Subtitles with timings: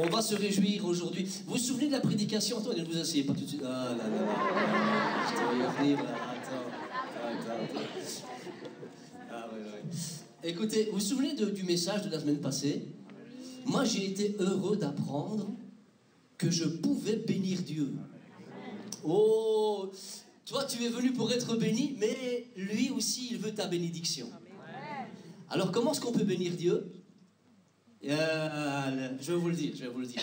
[0.00, 1.24] On va se réjouir aujourd'hui.
[1.46, 3.62] Vous vous souvenez de la prédication Attends, ne vous asseyez pas tout de suite.
[3.64, 5.26] Ah là là là.
[5.28, 6.10] Je te voyais venir là.
[6.32, 6.66] Attends.
[7.22, 7.86] Attends, attends.
[9.30, 10.50] Ah ouais, ouais.
[10.50, 12.86] Écoutez, vous vous souvenez de- du message de la semaine passée?
[13.66, 15.48] Moi, j'ai été heureux d'apprendre
[16.38, 17.92] que je pouvais bénir Dieu.
[19.04, 19.90] Oh,
[20.44, 24.26] toi, tu es venu pour être béni, mais lui aussi, il veut ta bénédiction.
[25.50, 26.84] Alors, comment est-ce qu'on peut bénir Dieu?
[28.06, 30.22] Je vais vous le dire, je vais vous le dire.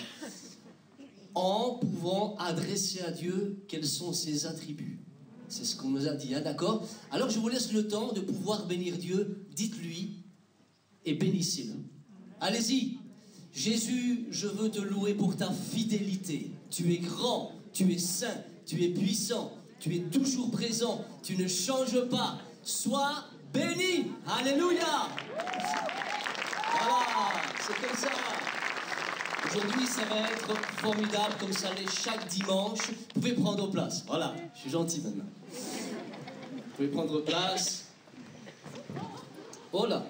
[1.33, 4.99] En pouvant adresser à Dieu quels sont ses attributs.
[5.47, 6.87] C'est ce qu'on nous a dit, hein, d'accord?
[7.11, 9.45] Alors, je vous laisse le temps de pouvoir bénir Dieu.
[9.55, 10.23] Dites-lui
[11.05, 11.73] et bénissez-le.
[12.39, 12.99] Allez-y.
[13.53, 16.51] Jésus, je veux te louer pour ta fidélité.
[16.69, 21.47] Tu es grand, tu es saint, tu es puissant, tu es toujours présent, tu ne
[21.47, 22.39] changes pas.
[22.63, 24.11] Sois béni.
[24.25, 25.09] Alléluia.
[27.79, 28.09] Comme ça.
[29.45, 32.89] Aujourd'hui, ça va être formidable, comme ça l'est chaque dimanche.
[33.15, 34.03] Vous pouvez prendre place.
[34.07, 35.25] Voilà, je suis gentil maintenant.
[35.51, 37.85] Vous pouvez prendre place.
[39.73, 40.03] Oh là.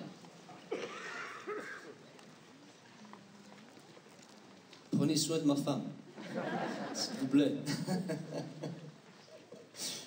[4.96, 5.84] Prenez soin de ma femme,
[6.94, 7.56] s'il vous plaît.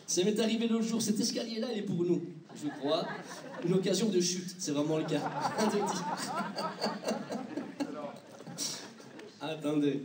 [0.06, 2.22] Ça m'est arrivé l'autre jour, cet escalier-là, il est pour nous,
[2.62, 3.06] je crois.
[3.64, 5.20] Une occasion de chute, c'est vraiment le cas.
[9.41, 10.02] Attendez.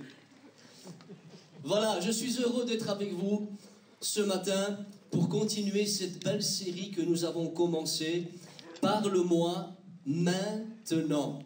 [1.64, 3.50] Voilà, je suis heureux d'être avec vous
[4.02, 4.80] ce matin
[5.12, 8.32] pour continuer cette belle série que nous avons commencée.
[8.82, 9.72] Parle-moi
[10.06, 11.40] maintenant.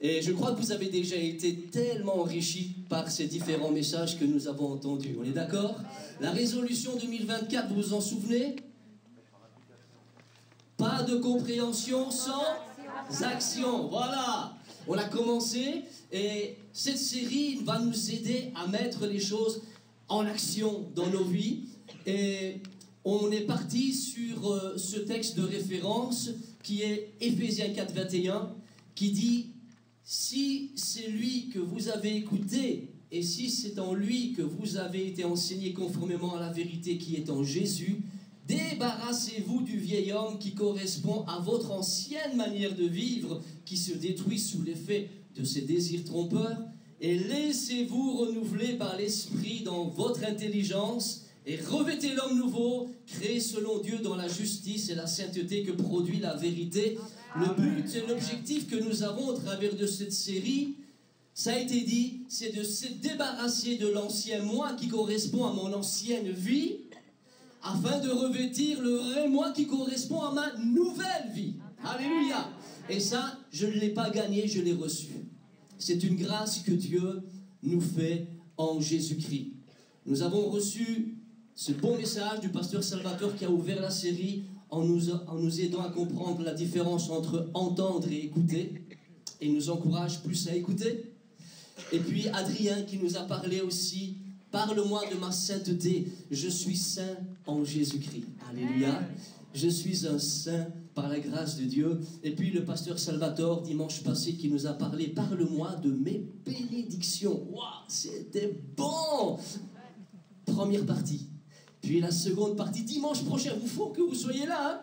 [0.00, 4.24] Et je crois que vous avez déjà été tellement enrichis par ces différents messages que
[4.24, 5.16] nous avons entendus.
[5.20, 5.76] On est d'accord?
[6.20, 8.56] La résolution 2024, vous vous en souvenez?
[10.82, 12.42] Pas de compréhension sans
[13.22, 13.86] action.
[13.86, 14.52] Voilà.
[14.88, 19.62] On a commencé et cette série va nous aider à mettre les choses
[20.08, 21.68] en action dans nos vies.
[22.04, 22.56] Et
[23.04, 26.30] on est parti sur euh, ce texte de référence
[26.64, 28.50] qui est Éphésiens 4, 21,
[28.96, 29.46] qui dit
[30.02, 35.06] si c'est lui que vous avez écouté, et si c'est en lui que vous avez
[35.06, 38.02] été enseigné conformément à la vérité qui est en Jésus,
[38.52, 44.38] débarrassez-vous du vieil homme qui correspond à votre ancienne manière de vivre, qui se détruit
[44.38, 46.58] sous l'effet de ses désirs trompeurs,
[47.00, 53.98] et laissez-vous renouveler par l'Esprit dans votre intelligence, et revêtez l'homme nouveau, créé selon Dieu
[53.98, 56.96] dans la justice et la sainteté que produit la vérité.
[57.36, 60.76] Le but et l'objectif que nous avons au travers de cette série,
[61.34, 65.72] ça a été dit, c'est de se débarrasser de l'ancien moi qui correspond à mon
[65.72, 66.76] ancienne vie,
[67.62, 71.54] afin de revêtir le vrai moi qui correspond à ma nouvelle vie.
[71.84, 72.48] Alléluia.
[72.88, 75.12] Et ça, je ne l'ai pas gagné, je l'ai reçu.
[75.78, 77.22] C'est une grâce que Dieu
[77.62, 79.52] nous fait en Jésus-Christ.
[80.06, 81.16] Nous avons reçu
[81.54, 85.60] ce bon message du pasteur Salvatore qui a ouvert la série en nous, en nous
[85.60, 88.84] aidant à comprendre la différence entre entendre et écouter.
[89.40, 91.12] Et il nous encourage plus à écouter.
[91.92, 94.16] Et puis Adrien qui nous a parlé aussi,
[94.52, 98.26] parle-moi de ma sainteté, je suis saint en Jésus-Christ.
[98.48, 99.00] Alléluia.
[99.54, 102.00] Je suis un saint par la grâce de Dieu.
[102.22, 107.42] Et puis le pasteur Salvatore, dimanche passé, qui nous a parlé, parle-moi de mes bénédictions.
[107.50, 109.38] Waouh, c'était bon
[110.46, 111.28] Première partie.
[111.80, 114.74] Puis la seconde partie, dimanche prochain, il faut que vous soyez là.
[114.74, 114.80] Hein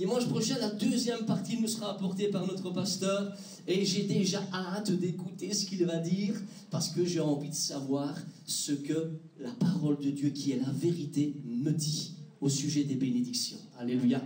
[0.00, 3.36] dimanche prochain, la deuxième partie nous sera apportée par notre pasteur.
[3.68, 6.34] Et j'ai déjà hâte d'écouter ce qu'il va dire,
[6.70, 8.16] parce que j'ai envie de savoir
[8.46, 12.94] ce que la parole de Dieu, qui est la vérité, me dit au sujet des
[12.94, 13.58] bénédictions.
[13.78, 14.22] Alléluia.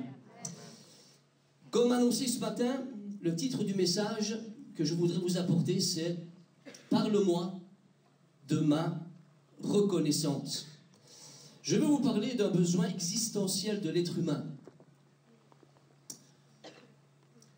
[1.73, 2.85] Comme annoncé ce matin,
[3.21, 4.39] le titre du message
[4.77, 6.17] que je voudrais vous apporter, c'est
[6.89, 7.59] Parle-moi
[8.47, 9.01] de ma
[9.61, 10.67] reconnaissance.
[11.63, 14.45] Je veux vous parler d'un besoin existentiel de l'être humain.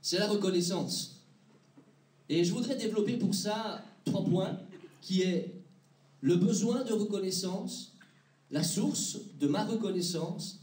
[0.06, 1.16] C'est la reconnaissance.
[2.28, 4.56] Et je voudrais développer pour ça trois points,
[5.02, 5.52] qui est
[6.20, 7.92] le besoin de reconnaissance,
[8.52, 10.60] la source de ma reconnaissance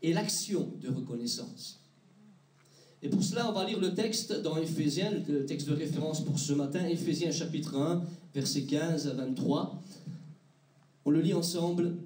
[0.00, 1.78] et l'action de reconnaissance.
[3.02, 6.38] Et pour cela, on va lire le texte dans Éphésiens, le texte de référence pour
[6.38, 8.02] ce matin, Éphésiens chapitre 1,
[8.34, 9.78] versets 15 à 23.
[11.04, 11.98] On le lit ensemble.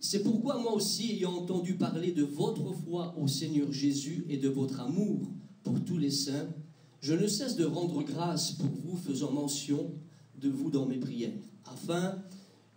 [0.00, 4.50] C'est pourquoi moi aussi, ayant entendu parler de votre foi au Seigneur Jésus et de
[4.50, 5.30] votre amour
[5.64, 6.48] pour tous les saints,
[7.00, 9.90] je ne cesse de rendre grâce pour vous, faisant mention
[10.40, 11.32] de vous dans mes prières,
[11.66, 12.18] afin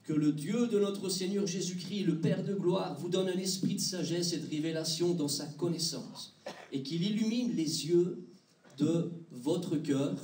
[0.04, 3.76] que le Dieu de notre Seigneur Jésus-Christ, le Père de gloire, vous donne un esprit
[3.76, 6.34] de sagesse et de révélation dans sa connaissance,
[6.72, 8.26] et qu'il illumine les yeux
[8.78, 10.16] de votre cœur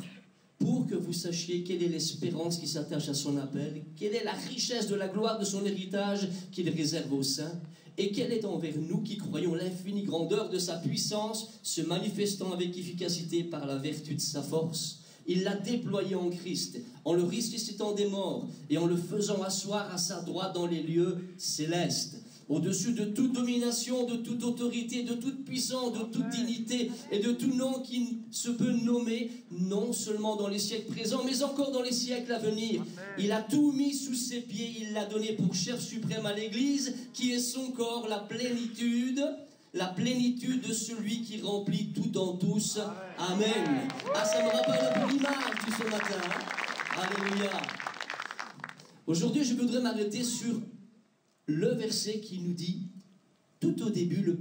[0.57, 4.33] pour que vous sachiez quelle est l'espérance qui s'attache à son appel, quelle est la
[4.33, 7.59] richesse de la gloire de son héritage qu'il réserve aux saints,
[7.97, 12.77] et quelle est envers nous qui croyons l'infinie grandeur de sa puissance, se manifestant avec
[12.77, 14.99] efficacité par la vertu de sa force?
[15.27, 19.93] Il l'a déployé en Christ, en le ressuscitant des morts et en le faisant asseoir
[19.93, 25.13] à sa droite dans les lieux célestes au-dessus de toute domination, de toute autorité, de
[25.13, 30.35] toute puissance, de toute dignité et de tout nom qui se peut nommer, non seulement
[30.35, 32.83] dans les siècles présents, mais encore dans les siècles à venir.
[33.17, 36.95] Il a tout mis sous ses pieds, il l'a donné pour chef suprême à l'Église,
[37.13, 39.23] qui est son corps, la plénitude
[39.73, 42.79] la plénitude de celui qui remplit tout en tous.
[43.17, 43.87] Amen.
[44.13, 46.21] Ah, ça me rappelle un peu l'image de ce matin.
[46.95, 47.49] Alléluia.
[49.07, 50.61] Aujourd'hui, je voudrais m'arrêter sur
[51.45, 52.87] le verset qui nous dit,
[53.59, 54.39] tout au début, le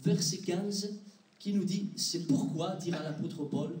[0.00, 1.00] verset 15,
[1.38, 3.76] qui nous dit, c'est pourquoi, dira l'apôtre Paul,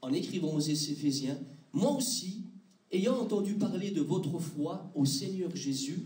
[0.00, 1.38] en écrivant aux Éphésiens,
[1.72, 2.42] moi aussi,
[2.90, 6.02] ayant entendu parler de votre foi au Seigneur Jésus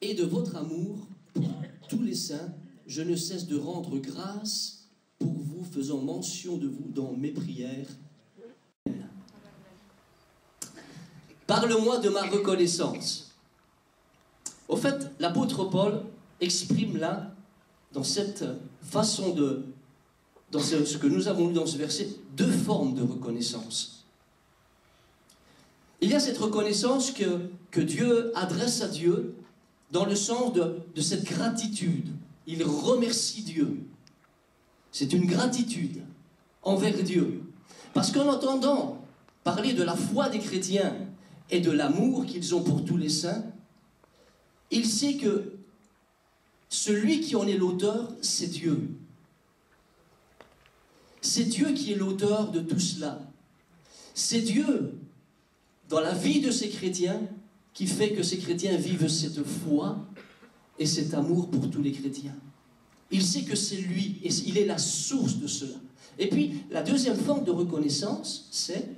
[0.00, 1.48] et de votre amour pour
[1.88, 2.52] tous les saints,
[2.86, 4.88] je ne cesse de rendre grâce
[5.18, 7.88] pour vous, faisant mention de vous dans mes prières.
[11.46, 13.31] Parle-moi de ma reconnaissance.
[14.72, 16.02] Au fait, l'apôtre Paul
[16.40, 17.34] exprime là,
[17.92, 18.42] dans cette
[18.80, 19.66] façon de,
[20.50, 22.08] dans ce, que nous avons lu dans ce verset,
[22.38, 24.06] deux formes de reconnaissance.
[26.00, 29.34] Il y a cette reconnaissance que, Dieu adresse à Dieu
[29.90, 32.08] dans le sens de, de cette gratitude.
[32.46, 33.76] Il remercie Dieu.
[34.90, 36.00] C'est une gratitude
[36.62, 37.42] envers Dieu.
[37.92, 39.04] Parce qu'en entendant
[39.44, 40.96] parler de la foi des chrétiens
[41.50, 43.51] et de l'amour qu'ils ont pour tous les saints,
[44.72, 45.52] il sait que
[46.68, 48.88] celui qui en est l'auteur, c'est Dieu.
[51.20, 53.20] C'est Dieu qui est l'auteur de tout cela.
[54.14, 54.94] C'est Dieu,
[55.88, 57.20] dans la vie de ces chrétiens,
[57.74, 59.98] qui fait que ces chrétiens vivent cette foi
[60.78, 62.36] et cet amour pour tous les chrétiens.
[63.10, 65.76] Il sait que c'est lui et il est la source de cela.
[66.18, 68.88] Et puis, la deuxième forme de reconnaissance, c'est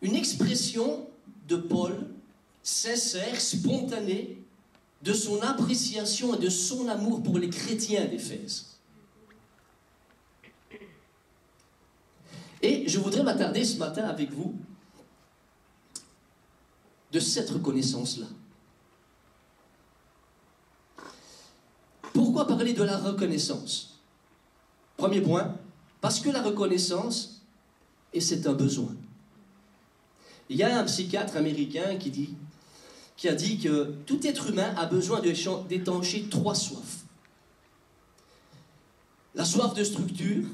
[0.00, 1.08] une expression
[1.46, 2.08] de Paul,
[2.62, 4.42] sincère, spontané,
[5.02, 8.78] de son appréciation et de son amour pour les chrétiens d'Éphèse.
[12.62, 14.54] Et je voudrais m'attarder ce matin avec vous
[17.12, 18.26] de cette reconnaissance-là.
[22.12, 24.00] Pourquoi parler de la reconnaissance?
[24.96, 25.54] Premier point,
[26.00, 27.42] parce que la reconnaissance,
[28.12, 28.96] et c'est un besoin.
[30.48, 35.20] Il y a un psychiatre américain qui, a dit que tout être humain a besoin
[35.20, 37.04] d'étancher trois soifs.
[39.34, 40.44] La soif de structure,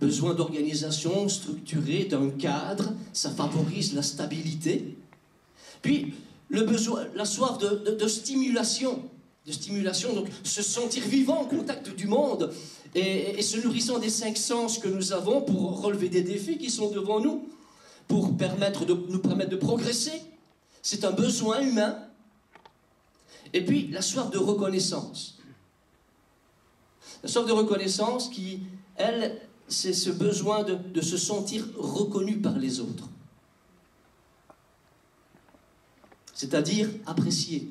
[0.00, 4.96] besoin d'organisation structurée, d'un cadre, ça favorise la stabilité.
[5.80, 6.14] Puis,
[6.50, 9.00] la soif de, stimulation,
[9.46, 12.52] de stimulation, donc se sentir vivant en contact du monde
[12.94, 16.90] et se nourrissant des cinq sens que nous avons pour relever des défis qui sont
[16.90, 17.48] devant nous
[18.12, 20.22] pour permettre de, nous permettre de progresser.
[20.82, 21.96] C'est un besoin humain.
[23.54, 25.38] Et puis, la soif de reconnaissance.
[27.22, 28.64] La soif de reconnaissance qui,
[28.96, 33.08] elle, c'est ce besoin de, se sentir reconnu par les autres.
[36.34, 37.70] C'est-à-dire apprécié,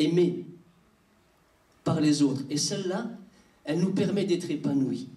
[0.00, 0.44] aimé
[1.84, 2.42] par les autres.
[2.50, 3.10] Et celle-là,
[3.62, 5.08] elle nous permet d'être épanouis.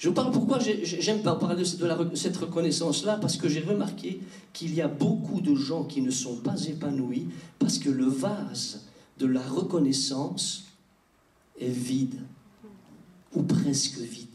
[0.00, 4.22] Je parle pourquoi j'aime parler de cette reconnaissance-là, parce que j'ai remarqué
[4.54, 7.26] qu'il y a beaucoup de gens qui ne sont pas épanouis
[7.58, 8.86] parce que le vase
[9.18, 10.64] de la reconnaissance
[11.60, 12.18] est vide,
[13.34, 14.28] ou presque vide.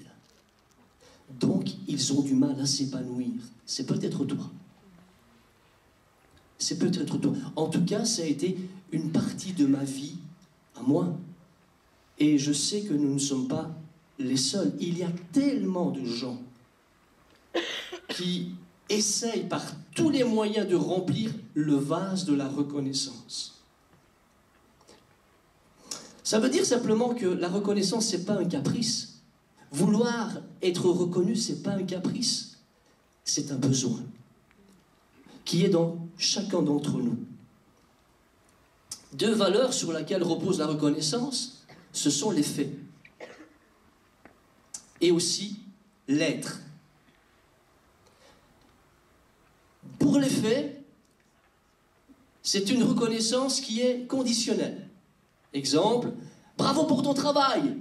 [1.40, 3.42] Donc, ils ont du mal à s'épanouir.
[3.66, 4.52] C'est peut-être toi.
[6.60, 7.34] C'est peut-être toi.
[7.56, 8.56] En tout cas, ça a été
[8.92, 10.18] une partie de ma vie
[10.76, 11.18] à moi.
[12.20, 13.76] Et je sais que nous ne sommes pas
[14.20, 14.74] les seuls.
[14.80, 16.42] Il y a tellement de gens
[18.10, 18.52] qui
[18.90, 19.64] essayent par
[19.96, 23.62] tous les moyens de remplir le vase de la reconnaissance.
[26.24, 29.20] Ça veut dire simplement que la reconnaissance, ce n'est pas un caprice.
[29.72, 30.32] Vouloir
[30.62, 32.58] être reconnu, ce n'est pas un caprice.
[33.24, 34.00] C'est un besoin
[35.44, 37.18] qui est dans chacun d'entre nous.
[39.14, 42.76] Deux valeurs sur lesquelles repose la reconnaissance, ce sont les faits
[45.02, 45.60] et aussi
[46.08, 46.62] l'être.
[50.00, 50.84] Pour les faits,
[52.44, 54.88] c'est une reconnaissance qui est conditionnelle.
[55.54, 56.12] Exemple,
[56.58, 57.76] bravo pour ton travail.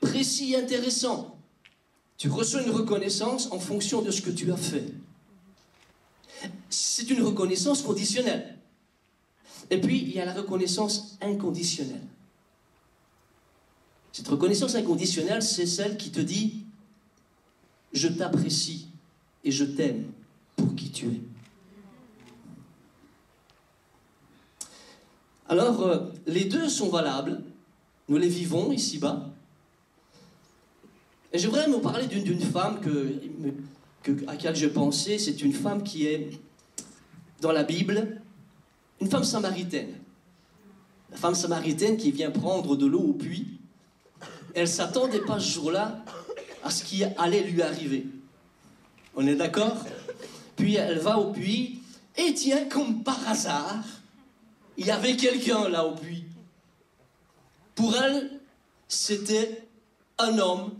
[0.00, 1.38] précis et intéressant.
[2.18, 4.86] Tu reçois une reconnaissance en fonction de ce que tu as fait.
[6.68, 8.58] C'est une reconnaissance conditionnelle.
[9.70, 12.02] Et puis, il y a la reconnaissance inconditionnelle.
[14.12, 16.64] Cette reconnaissance inconditionnelle, c'est celle qui te dit,
[17.92, 18.88] je t'apprécie
[19.42, 20.04] et je t'aime
[20.56, 21.20] pour qui tu es.
[25.48, 27.42] Alors, euh, les deux sont valables.
[28.08, 29.30] Nous les vivons ici-bas.
[31.32, 32.80] Et j'aimerais vous parler d'une femme
[34.26, 35.18] à laquelle je pensais.
[35.18, 36.30] C'est une femme qui est
[37.40, 38.20] dans la Bible,
[39.00, 39.94] une femme samaritaine.
[41.10, 43.58] La femme samaritaine qui vient prendre de l'eau au puits.
[44.54, 46.04] Elle s'attendait pas ce jour-là
[46.62, 48.06] à ce qui allait lui arriver.
[49.14, 49.84] On est d'accord?
[50.56, 51.80] Puis elle va au puits,
[52.16, 53.84] et tiens, comme par hasard,
[54.76, 56.24] il y avait quelqu'un là au puits.
[57.74, 58.30] Pour elle,
[58.88, 59.64] c'était
[60.18, 60.72] un homme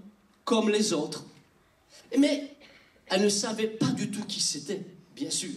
[0.44, 1.24] comme les autres.
[2.18, 2.54] Mais
[3.06, 4.84] elle ne savait pas du tout qui c'était,
[5.16, 5.54] bien sûr.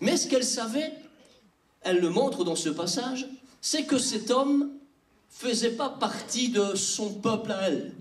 [0.00, 0.92] Mais ce qu'elle savait,
[1.80, 3.26] elle le montre dans ce passage,
[3.60, 4.70] c'est que cet homme
[5.30, 7.94] faisait pas partie de son peuple à elle.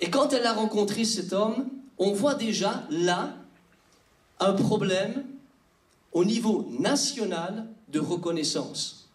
[0.00, 3.34] Et quand elle a rencontré cet homme, on voit déjà là
[4.38, 5.24] un problème
[6.12, 9.08] au niveau national de reconnaissance.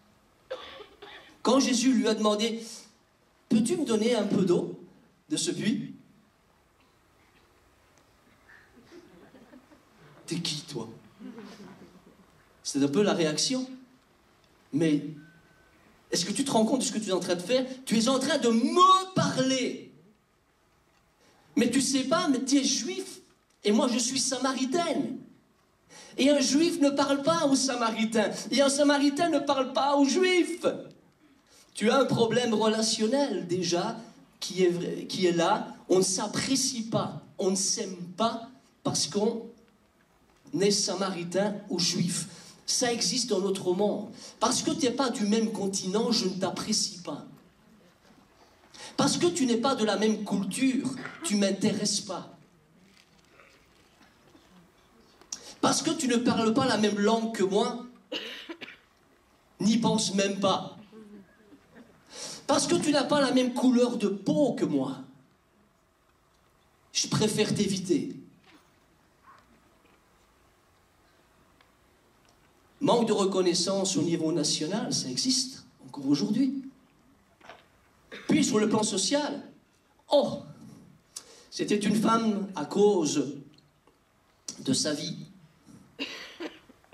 [1.42, 2.62] Quand Jésus lui a demandé,
[3.48, 4.78] peux-tu me donner un peu d'eau
[5.28, 5.94] de ce puits?
[10.26, 10.88] T'es qui, toi?
[12.62, 13.68] C'est un peu la réaction.
[14.72, 15.04] Mais
[16.14, 17.66] est-ce que tu te rends compte de ce que tu es en train de faire?
[17.86, 19.92] Tu es en train de me parler.
[21.56, 23.20] Mais tu sais pas, mais tu es juif.
[23.64, 25.18] Et moi, je suis samaritaine.
[26.16, 28.30] Et un juif ne parle pas aux samaritains.
[28.52, 30.64] Et un samaritain ne parle pas aux juifs.
[31.74, 33.96] Tu as un problème relationnel déjà
[34.38, 35.66] qui est, qui est là.
[35.88, 38.48] On ne s'apprécie pas, on ne s'aime pas
[38.84, 39.42] parce qu'on
[40.60, 42.28] est samaritain ou juif.
[42.66, 44.10] Ça existe dans notre monde.
[44.40, 47.24] Parce que tu n'es pas du même continent, je ne t'apprécie pas.
[48.96, 50.88] Parce que tu n'es pas de la même culture,
[51.24, 52.36] tu m'intéresses pas.
[55.60, 57.86] Parce que tu ne parles pas la même langue que moi,
[59.60, 60.76] n'y pense même pas.
[62.46, 64.98] Parce que tu n'as pas la même couleur de peau que moi,
[66.92, 68.14] je préfère t'éviter.
[72.84, 76.62] Manque de reconnaissance au niveau national, ça existe encore aujourd'hui.
[78.28, 79.42] Puis sur le plan social,
[80.12, 80.40] oh,
[81.50, 83.36] c'était une femme à cause
[84.58, 85.16] de sa vie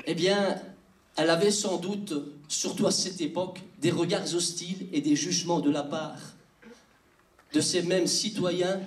[0.07, 0.63] eh bien,
[1.17, 2.15] elle avait sans doute,
[2.47, 6.21] surtout à cette époque, des regards hostiles et des jugements de la part
[7.53, 8.81] de ces mêmes citoyens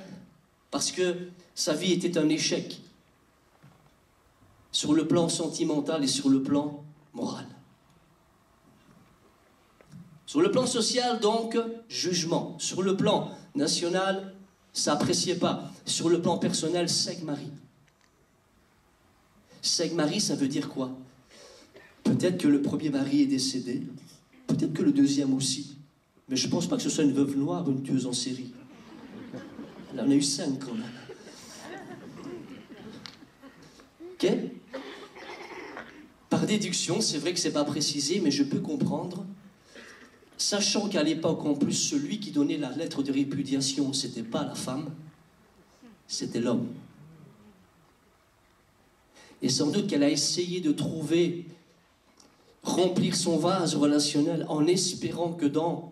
[0.72, 1.18] parce que
[1.54, 2.80] sa vie était un échec
[4.72, 6.83] sur le plan sentimental et sur le plan
[7.14, 7.46] moral.
[10.26, 12.56] Sur le plan social, donc, jugement.
[12.58, 14.34] Sur le plan national,
[14.74, 15.72] ça n'appréciait pas.
[15.86, 16.88] Sur le plan personnel,
[17.24, 17.52] Marie.
[19.94, 20.92] Marie, ça veut dire quoi?
[22.04, 23.84] Peut-être que le premier mari est décédé,
[24.48, 25.78] peut-être que le deuxième aussi.
[26.28, 28.14] Mais je ne pense pas que ce soit une veuve noire ou une tueuse en
[28.14, 28.52] série.
[29.94, 30.84] Elle en a eu cinq quand même.
[36.46, 39.26] Déduction, c'est vrai que ce n'est pas précisé, mais je peux comprendre.
[40.38, 44.44] Sachant qu'à l'époque, en plus, celui qui donnait la lettre de répudiation, ce n'était pas
[44.44, 44.90] la femme,
[46.08, 46.68] c'était l'homme.
[49.42, 51.46] Et sans doute qu'elle a essayé de trouver,
[52.64, 55.92] remplir son vase relationnel en espérant que dans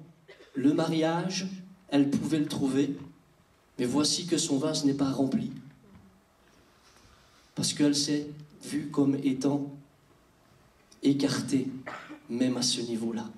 [0.56, 1.48] le mariage,
[1.90, 2.96] elle pouvait le trouver.
[3.78, 5.52] Mais voici que son vase n'est pas rempli.
[7.56, 8.28] Parce qu'elle s'est
[8.64, 9.72] vue comme étant
[11.04, 11.68] écartée,
[12.30, 13.30] même à ce niveau-là.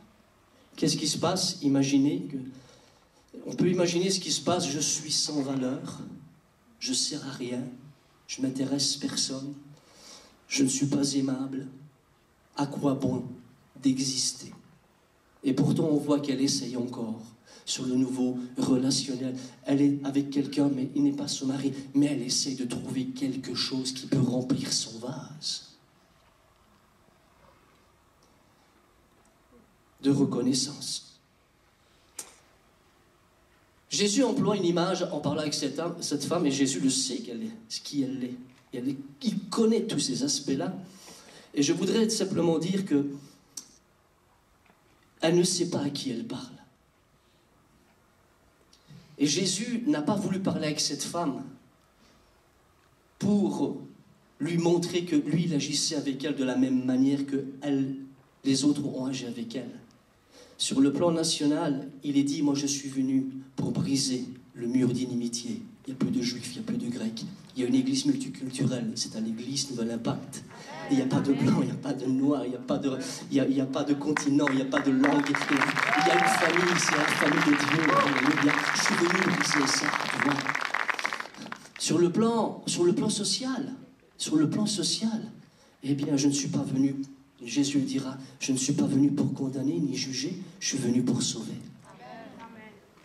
[0.75, 1.59] Qu'est-ce qui se passe?
[1.61, 2.27] Imaginez.
[3.45, 4.67] On peut imaginer ce qui se passe.
[4.67, 6.01] Je suis sans valeur.
[6.79, 7.63] Je ne sers à rien.
[8.27, 9.53] Je m'intéresse personne
[10.53, 11.65] je ne suis pas aimable,
[12.55, 13.23] à quoi bon
[13.81, 14.53] d'exister?
[15.43, 17.19] Et pourtant, on voit qu'elle essaye encore
[17.65, 19.35] sur le nouveau relationnel.
[19.65, 23.07] Elle est avec quelqu'un, mais il n'est pas son mari, mais elle essaye de trouver
[23.07, 25.72] quelque chose qui peut remplir son vase.
[30.03, 31.19] De reconnaissance.
[33.89, 35.75] Jésus emploie une image en parlant avec cette,
[36.25, 38.35] femme, et Jésus le sait qu'elle est, ce qui elle est
[39.21, 40.73] il connaît tous ces aspects-là.
[41.53, 43.05] Et je voudrais simplement dire que
[45.21, 46.41] elle ne sait pas à qui elle parle.
[49.17, 51.43] Et Jésus n'a pas voulu parler avec cette femme
[53.19, 53.77] pour
[54.39, 57.95] lui montrer que lui, il agissait avec elle de la même manière que elle,
[58.43, 59.79] les autres ont agi avec elle.
[60.63, 63.27] Sur le plan national, il est dit, moi je suis venu
[63.57, 65.61] pour briser le mur d'inimitié.
[65.85, 67.25] Il n'y a plus de juifs, il n'y a plus de grecs.
[67.53, 70.45] Il y a une église multiculturelle, c'est un église Nouvel Impact.
[70.89, 72.59] Il n'y a pas de blanc, il n'y a pas de noir, il n'y a,
[72.59, 72.97] pas de,
[73.29, 75.25] y a, pas de continent, il n'y a pas de langue.
[75.27, 78.53] Il y a une famille, c'est la famille de Dieu.
[78.73, 79.87] Je suis venu briser ça.
[81.77, 83.73] Sur le plan, sur le plan social,
[84.17, 85.29] sur le plan social,
[85.83, 86.95] eh bien, je ne suis pas venu,
[87.45, 91.21] Jésus dira, je ne suis pas venu pour condamner ni juger, je suis venu pour
[91.21, 91.53] sauver.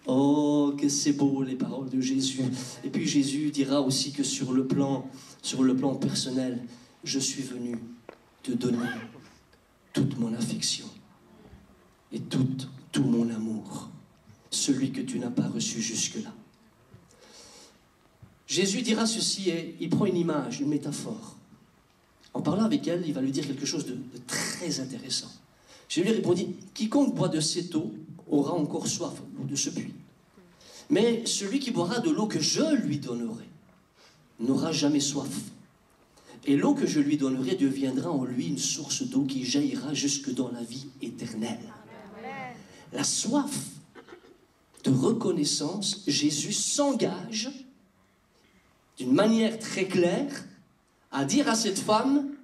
[0.07, 2.41] Oh, que c'est beau les paroles de Jésus.
[2.83, 5.07] Et puis Jésus dira aussi que sur le plan,
[5.43, 6.65] sur le plan personnel,
[7.05, 7.77] je suis venu
[8.43, 8.89] te donner
[9.93, 10.87] toute mon affection
[12.13, 12.49] et tout,
[12.91, 13.91] tout mon amour,
[14.51, 16.33] celui que tu n'as pas reçu jusque-là.
[18.47, 21.38] Jésus dira ceci et il prend une image, une métaphore.
[22.49, 25.31] Parlant avec elle, il va lui dire quelque chose de, très intéressant.
[25.87, 27.93] Jésus lui répondit Quiconque boit de cette eau
[28.27, 29.93] aura encore soif de ce puits.
[30.89, 33.45] Mais celui qui boira de l'eau que je lui donnerai
[34.41, 35.29] n'aura jamais soif.
[36.47, 40.33] Et l'eau que je lui donnerai deviendra en lui une source d'eau qui jaillira jusque
[40.33, 41.75] dans la vie éternelle.
[42.95, 43.67] La soif
[44.85, 47.51] de reconnaissance, Jésus s'engage
[48.97, 50.47] d'une manière très claire
[51.11, 52.38] à dire à cette femme,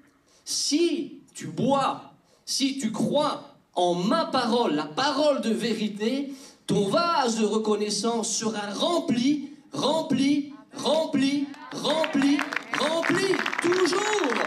[0.45, 2.13] si tu bois,
[2.45, 6.33] si tu crois en ma parole, la parole de vérité,
[6.67, 12.39] ton vase de reconnaissance sera rempli, rempli, rempli, rempli,
[12.79, 13.27] rempli,
[13.61, 14.45] toujours.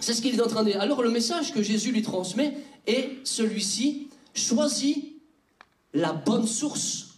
[0.00, 0.80] C'est ce qu'il est en train de dire.
[0.80, 2.56] Alors le message que Jésus lui transmet
[2.86, 4.96] est celui-ci, choisis
[5.94, 7.08] la bonne source.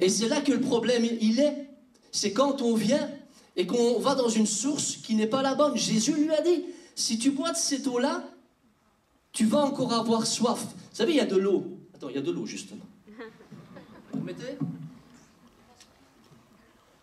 [0.00, 1.67] Et c'est là que le problème, il est.
[2.12, 3.10] C'est quand on vient
[3.56, 5.76] et qu'on va dans une source qui n'est pas la bonne.
[5.76, 8.24] Jésus lui a dit, si tu bois de cette eau-là,
[9.32, 10.60] tu vas encore avoir soif.
[10.60, 11.78] Vous savez, il y a de l'eau.
[11.94, 12.84] Attends, il y a de l'eau, justement.
[14.12, 14.58] Vous mettez?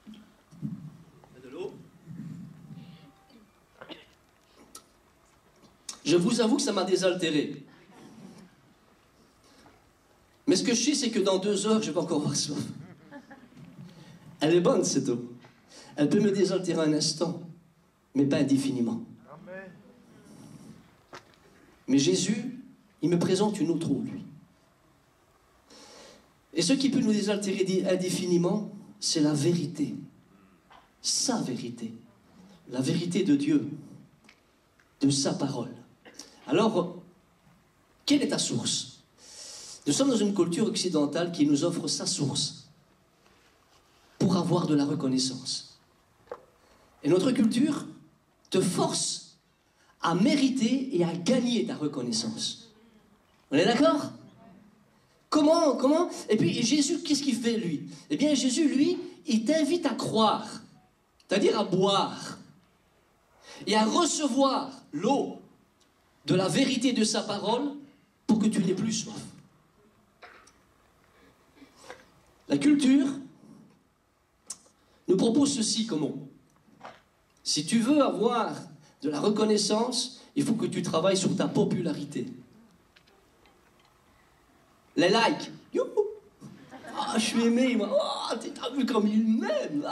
[0.07, 1.73] Il y a de l'eau.
[6.03, 7.63] Je vous avoue que ça m'a désaltéré.
[10.47, 12.59] Mais ce que je sais, c'est que dans deux heures, je vais encore avoir soif.
[14.39, 15.31] Elle est bonne, cette eau.
[15.95, 17.41] Elle peut me désaltérer un instant,
[18.13, 19.01] mais pas indéfiniment.
[21.87, 22.59] Mais Jésus,
[23.01, 24.23] il me présente une autre eau, lui.
[26.53, 29.95] Et ce qui peut nous désaltérer indéfiniment, c'est la vérité.
[31.01, 31.93] Sa vérité.
[32.69, 33.69] La vérité de Dieu.
[35.01, 35.71] De sa parole.
[36.47, 36.97] Alors,
[38.05, 39.03] quelle est ta source?
[39.85, 42.64] Nous sommes dans une culture occidentale qui nous offre sa source
[44.45, 45.79] avoir de la reconnaissance.
[47.01, 47.87] Et notre culture
[48.51, 49.37] te force
[50.03, 52.71] à mériter et à gagner ta reconnaissance.
[53.49, 54.11] On est d'accord?
[55.31, 56.09] Comment Comment?
[56.29, 57.89] Et puis Jésus, qu'est-ce qu'il fait lui?
[58.11, 60.47] Eh bien Jésus, lui, il t'invite à croire,
[61.27, 62.37] c'est-à-dire à boire
[63.65, 65.39] et à recevoir l'eau
[66.27, 67.71] de la vérité de sa parole
[68.27, 69.21] pour que tu n'aies plus soif.
[72.47, 73.07] La culture
[75.07, 76.11] nous propose ceci comme
[77.43, 78.55] Si tu veux avoir
[79.01, 82.25] de la reconnaissance, il faut que tu travailles sur ta popularité.
[84.95, 85.51] Les likes.
[85.73, 85.87] Youhou
[86.97, 87.75] ah, je suis aimé.
[87.75, 87.89] Moi.
[87.91, 89.85] Oh, t'as vu comme il m'aime.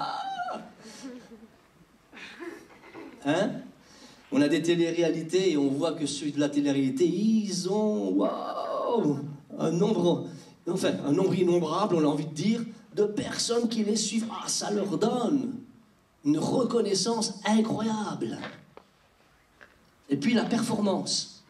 [3.26, 3.52] Hein?
[4.32, 8.26] On a des téléréalités et on voit que ceux de la télé-réalité, ils ont
[9.60, 10.28] un nombre
[10.70, 12.62] enfin un nombre innombrable, on a envie de dire,
[12.96, 14.28] de personnes qui les suivent.
[14.32, 15.56] Ah, ça leur donne
[16.26, 18.38] une reconnaissance incroyable.
[20.10, 21.44] Et puis la performance,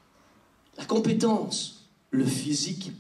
[0.78, 2.92] la compétence, le physique.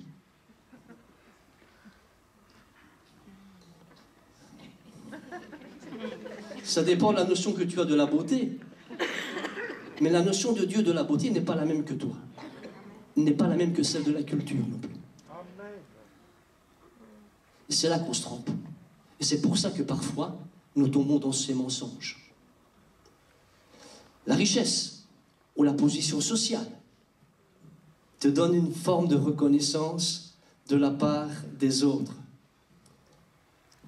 [6.63, 8.57] Ça dépend de la notion que tu as de la beauté.
[10.01, 12.15] Mais la notion de Dieu de la beauté n'est pas la même que toi.
[13.15, 14.92] N'est pas la même que celle de la culture non plus.
[17.73, 18.51] Et c'est là qu'on se trompe.
[19.19, 20.37] Et c'est pour ça que parfois,
[20.75, 22.31] nous tombons dans ces mensonges.
[24.27, 25.07] La richesse
[25.55, 26.69] ou la position sociale
[28.19, 30.35] te donne une forme de reconnaissance
[30.67, 32.13] de la part des autres.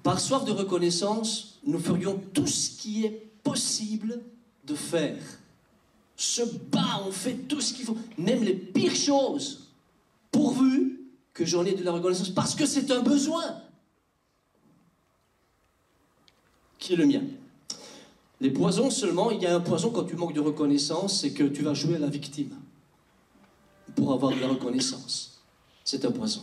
[0.02, 4.20] Par soif de reconnaissance, nous ferions tout ce qui est possible
[4.64, 5.22] de faire
[6.16, 9.68] se bat, on fait tout ce qu'il faut, même les pires choses,
[10.32, 13.62] pourvu que j'en ai de la reconnaissance, parce que c'est un besoin
[16.86, 17.22] qui est le mien.
[18.40, 21.42] Les poisons seulement, il y a un poison quand tu manques de reconnaissance, c'est que
[21.42, 22.54] tu vas jouer à la victime
[23.96, 25.42] pour avoir de la reconnaissance.
[25.84, 26.42] C'est un poison.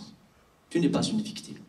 [0.70, 1.60] Tu n'es pas une victime.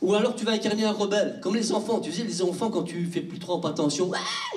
[0.00, 1.98] Ou alors tu vas incarner un rebelle, comme les enfants.
[1.98, 4.12] Tu sais, les enfants, quand tu fais plus trop attention,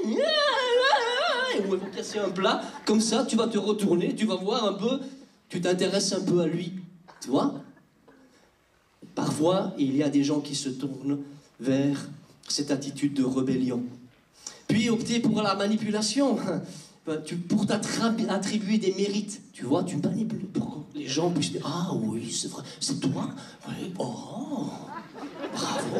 [0.05, 4.73] ils vont casser un plat, comme ça, tu vas te retourner, tu vas voir un
[4.73, 4.99] peu,
[5.49, 6.73] tu t'intéresses un peu à lui.
[7.21, 7.55] Tu vois?
[9.15, 11.23] Parfois, il y a des gens qui se tournent
[11.59, 12.07] vers
[12.47, 13.83] cette attitude de rébellion.
[14.67, 16.37] Puis opter pour la manipulation,
[17.49, 19.41] pour t'attribuer des mérites.
[19.53, 22.99] Tu vois, tu manipules pour que les gens puissent dire Ah oui, c'est vrai, c'est
[22.99, 23.29] toi.
[23.99, 24.69] Oh,
[25.53, 25.97] bravo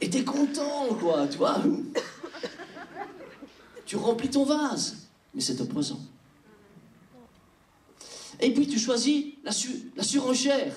[0.00, 1.62] Et t'es content, quoi, tu vois
[3.84, 6.00] Tu remplis ton vase, mais c'est opposant.
[8.40, 9.52] Et puis tu choisis la,
[10.02, 10.74] surenchère.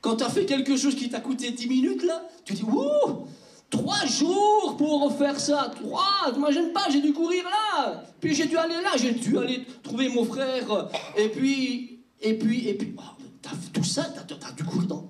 [0.00, 3.26] Quand tu as fait quelque chose qui t'a coûté 10 minutes, là, tu dis Ouh
[3.70, 5.70] Trois jours pour faire ça.
[5.74, 8.02] Trois, t'imagines pas, j'ai dû courir là.
[8.20, 10.88] Puis j'ai dû aller là, j'ai dû aller trouver mon frère.
[11.16, 15.08] Et puis, et puis, et puis, oh, tout ça, t'as as dû courir dans.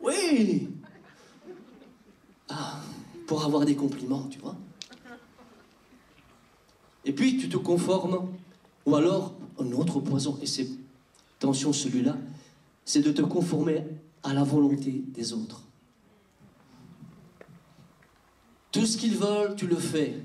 [0.00, 0.68] Oui.
[2.48, 2.80] Ah,
[3.26, 4.56] pour avoir des compliments, tu vois.
[7.04, 8.28] Et puis tu te conformes,
[8.86, 10.68] ou alors un autre poison, et c'est,
[11.38, 12.16] attention celui-là,
[12.84, 13.84] c'est de te conformer
[14.22, 15.62] à la volonté des autres.
[18.72, 20.16] Tout ce qu'ils veulent, tu le fais.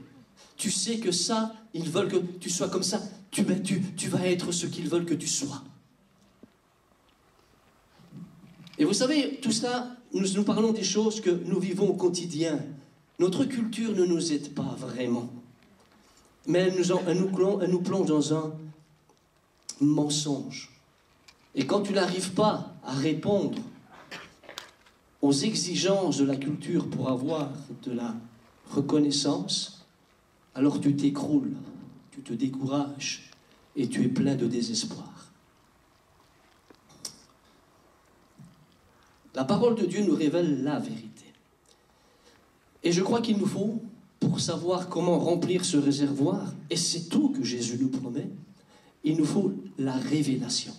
[0.56, 3.02] Tu sais que ça, ils veulent que tu sois comme ça.
[3.30, 5.62] Tu, vas être ce qu'ils veulent que tu sois.
[8.80, 12.60] Et vous savez, tout ça, nous, parlons des choses que nous vivons au quotidien.
[13.20, 15.30] Notre culture ne nous aide pas vraiment.
[16.48, 18.54] Mais elle nous plonge dans un
[19.82, 20.72] mensonge.
[21.54, 23.60] Et quand tu n'arrives pas à répondre
[25.22, 27.50] aux exigences de la culture pour avoir
[27.84, 28.16] de la
[28.70, 29.86] reconnaissance,
[30.56, 31.56] alors tu t'écroules,
[32.12, 33.32] tu te décourages
[33.76, 35.32] et tu es plein de désespoir.
[39.36, 41.26] La parole de Dieu nous révèle la vérité.
[42.84, 43.82] Et je crois qu'il nous faut,
[44.20, 48.30] pour savoir comment remplir ce réservoir, et c'est tout que Jésus nous promet,
[49.04, 50.74] il nous faut la révélation.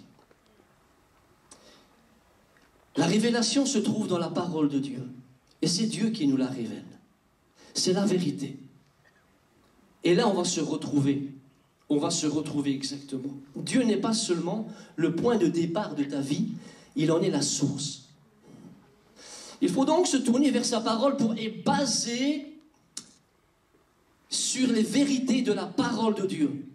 [2.96, 5.08] La révélation se trouve dans la parole de Dieu.
[5.62, 6.97] Et c'est Dieu qui nous la révèle.
[7.74, 8.58] C'est la vérité.
[10.04, 11.32] Et là, on va se retrouver.
[11.88, 13.34] On va se retrouver exactement.
[13.56, 16.48] Dieu n'est pas seulement le point de départ de ta vie,
[16.96, 18.08] il en est la source.
[19.60, 22.58] Il faut donc se tourner vers sa parole pour et baser
[24.28, 26.66] sur les vérités de la parole de Dieu.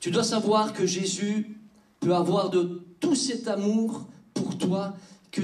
[0.00, 1.56] Tu dois savoir que Jésus
[2.00, 4.94] peut avoir de tout cet amour pour toi
[5.30, 5.42] que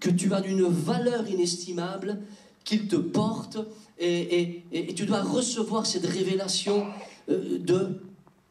[0.00, 2.18] que tu as d'une valeur inestimable,
[2.64, 3.58] qu'il te porte,
[3.98, 6.86] et, tu dois recevoir cette révélation
[7.28, 8.00] euh, de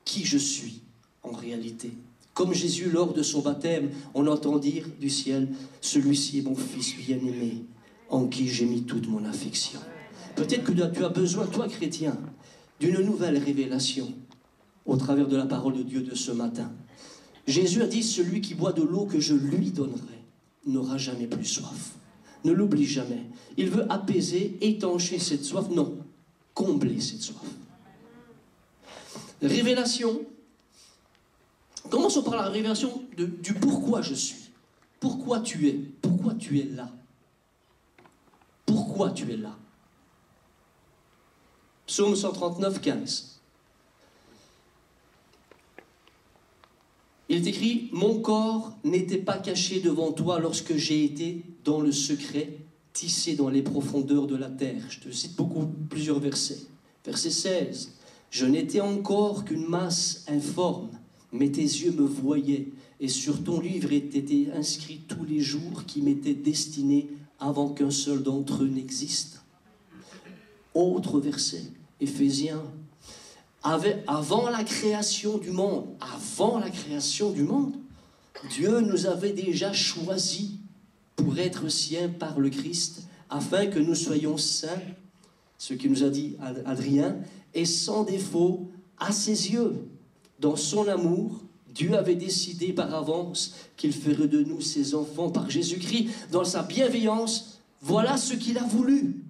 [0.04, 0.82] qui je suis
[1.24, 1.92] en réalité.
[2.34, 5.50] Comme Jésus, lors de son baptême, on entend dire du ciel,
[5.82, 7.64] celui-ci est mon fils bien-aimé,
[8.10, 9.80] en qui j'ai mis toute mon affection.
[10.36, 12.18] Peut-être que tu as besoin, toi chrétien,
[12.80, 14.14] d'une nouvelle révélation
[14.86, 16.72] au travers de la parole de Dieu de ce matin.
[17.48, 20.17] Jésus a dit, celui qui boit de l'eau que je lui donnerai
[20.68, 21.96] n'aura jamais plus soif.
[22.44, 23.24] Ne l'oublie jamais.
[23.58, 25.70] Il veut apaiser, étancher cette soif.
[25.70, 25.98] Non,
[26.54, 27.44] combler cette soif.
[29.42, 30.22] Révélation.
[31.90, 34.50] Commençons par la révélation du pourquoi je suis.
[35.00, 36.90] Pourquoi tu es Pourquoi tu es là
[38.66, 39.56] Pourquoi tu es là
[41.86, 43.37] Psaume 139, 15.
[47.30, 52.58] Il Mon corps n'était pas caché devant toi lorsque j'ai été dans le secret,
[52.94, 54.84] tissé dans les profondeurs de la terre.
[54.90, 56.62] Je te cite beaucoup, plusieurs versets.
[57.06, 57.94] Verset 16,
[58.30, 60.90] Je n'étais encore qu'une masse informe,
[61.34, 66.02] mais tes yeux me voyaient, et sur ton livre étaient inscrits tous les jours qui
[66.02, 67.10] m'étaient destinés
[67.40, 69.42] avant qu'un seul d'entre eux n'existe.
[70.74, 71.64] Autre verset,
[72.00, 72.64] Éphésiens
[73.64, 77.74] avant la création du monde, avant la création du monde,
[78.50, 80.52] Dieu nous avait déjà choisis
[81.16, 84.82] pour être siens par le Christ, afin que nous soyons saints,
[85.58, 87.18] ce qui nous a dit Adrien,
[87.54, 89.88] et sans défaut à ses yeux.
[90.40, 91.42] Dans son amour,
[91.74, 96.10] Dieu avait décidé par avance qu'il ferait de nous ses enfants par Jésus-Christ.
[96.32, 99.24] Dans sa bienveillance, voilà ce qu'il a voulu.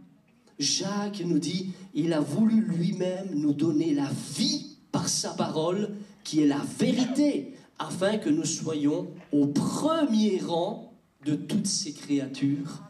[0.60, 6.42] Jacques nous dit, il a voulu lui-même nous donner la vie par sa parole, qui
[6.42, 10.94] est la vérité, afin que nous soyons au premier rang
[11.26, 12.82] de toutes ces créatures.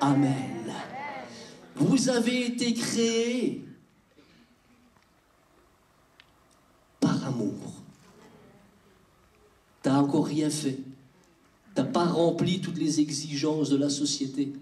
[0.00, 0.72] Amen.
[1.76, 3.64] Vous avez été créés
[7.00, 7.54] par amour.
[9.82, 10.78] Tu n'as encore rien fait.
[11.74, 14.52] Tu n'as pas rempli toutes les exigences de la société.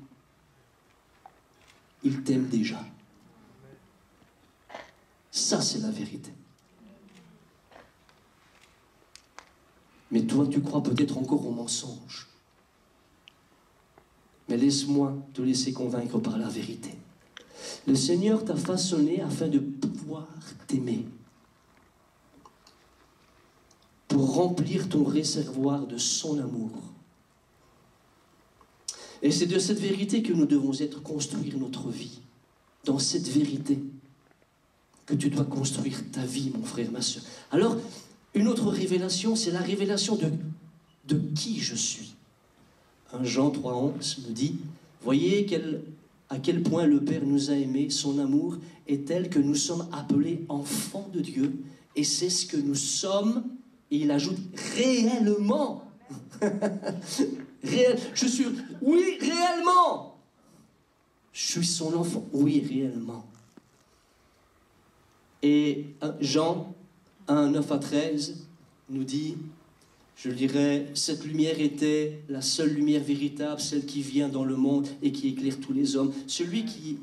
[2.05, 2.85] Il t'aime déjà.
[5.31, 6.33] Ça, c'est la vérité.
[10.11, 12.29] Mais toi, tu crois peut-être encore au mensonge.
[14.49, 16.91] Mais laisse-moi te laisser convaincre par la vérité.
[17.87, 20.29] Le Seigneur t'a façonné afin de pouvoir
[20.67, 21.07] t'aimer.
[24.09, 26.92] Pour remplir ton réservoir de son amour.
[29.23, 32.19] Et c'est de cette vérité que nous devons être construire notre vie.
[32.85, 33.79] Dans cette vérité
[35.07, 37.23] que tu dois construire ta vie, mon frère, ma soeur.
[37.53, 37.77] Alors,
[38.35, 40.31] une autre révélation, c'est la révélation de,
[41.07, 42.15] de qui je suis.
[43.23, 44.57] Jean 3.11 me dit,
[45.03, 45.47] voyez
[46.31, 48.57] à quel point le Père nous a aimés, son amour
[48.89, 51.53] est tel que nous sommes appelés enfants de Dieu,
[51.95, 53.45] et c'est ce que nous sommes,
[53.91, 54.39] et il ajoute
[54.77, 55.85] réellement.
[57.63, 58.47] Je suis,
[58.81, 60.17] oui, réellement.
[61.33, 63.25] Je suis son enfant, oui, réellement.
[65.43, 65.87] Et
[66.21, 66.75] Jean
[67.29, 68.47] 1, 9 à 13
[68.91, 69.37] nous dit,
[70.17, 74.87] je dirais, cette lumière était la seule lumière véritable, celle qui vient dans le monde
[75.03, 76.13] et qui éclaire tous les hommes.
[76.27, 76.99] Celui qui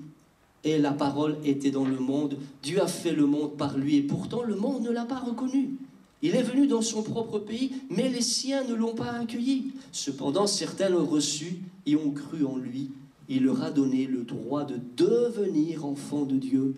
[0.63, 2.37] est la parole était dans le monde.
[2.63, 5.77] Dieu a fait le monde par lui et pourtant le monde ne l'a pas reconnu.
[6.21, 9.71] Il est venu dans son propre pays, mais les siens ne l'ont pas accueilli.
[9.91, 12.91] Cependant, certains l'ont reçu et ont cru en lui.
[13.29, 16.73] Il leur a donné le droit de devenir enfants de Dieu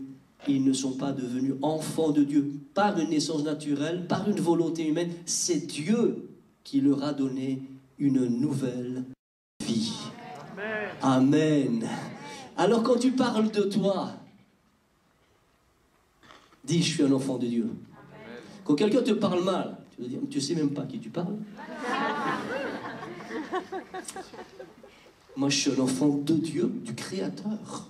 [0.47, 4.88] ils ne sont pas devenus enfants de Dieu par une naissance naturelle, par une volonté
[4.88, 5.12] humaine.
[5.25, 6.30] C'est Dieu
[6.63, 7.62] qui leur a donné
[7.99, 9.04] une nouvelle
[9.63, 9.93] vie.
[11.01, 11.88] Amen.
[12.58, 14.13] Alors quand tu parles de toi,
[16.63, 17.69] dis je suis un enfant de Dieu.
[18.63, 21.38] Quand quelqu'un te parle mal, tu vas dire tu sais même pas qui tu parles.
[25.36, 27.89] Moi je suis un enfant de Dieu, du Créateur.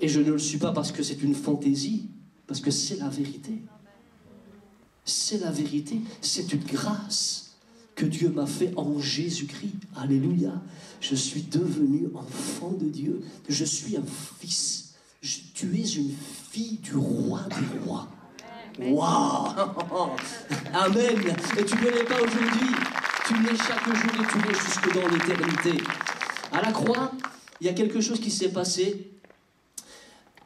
[0.00, 2.08] Et je ne le suis pas parce que c'est une fantaisie,
[2.46, 3.62] parce que c'est la vérité.
[5.04, 7.56] C'est la vérité, c'est une grâce
[7.94, 9.74] que Dieu m'a fait en Jésus-Christ.
[9.96, 10.62] Alléluia.
[11.00, 13.22] Je suis devenu enfant de Dieu.
[13.48, 14.04] Je suis un
[14.40, 14.94] fils.
[15.54, 16.12] tu es une
[16.50, 18.08] fille du roi des rois.
[18.78, 19.48] Waouh
[20.74, 21.36] Amen.
[21.58, 22.74] Et tu ne l'es pas aujourd'hui.
[23.26, 25.84] Tu l'es chaque jour et tu l'es jusque dans l'éternité.
[26.52, 27.12] À la croix,
[27.60, 29.10] il y a quelque chose qui s'est passé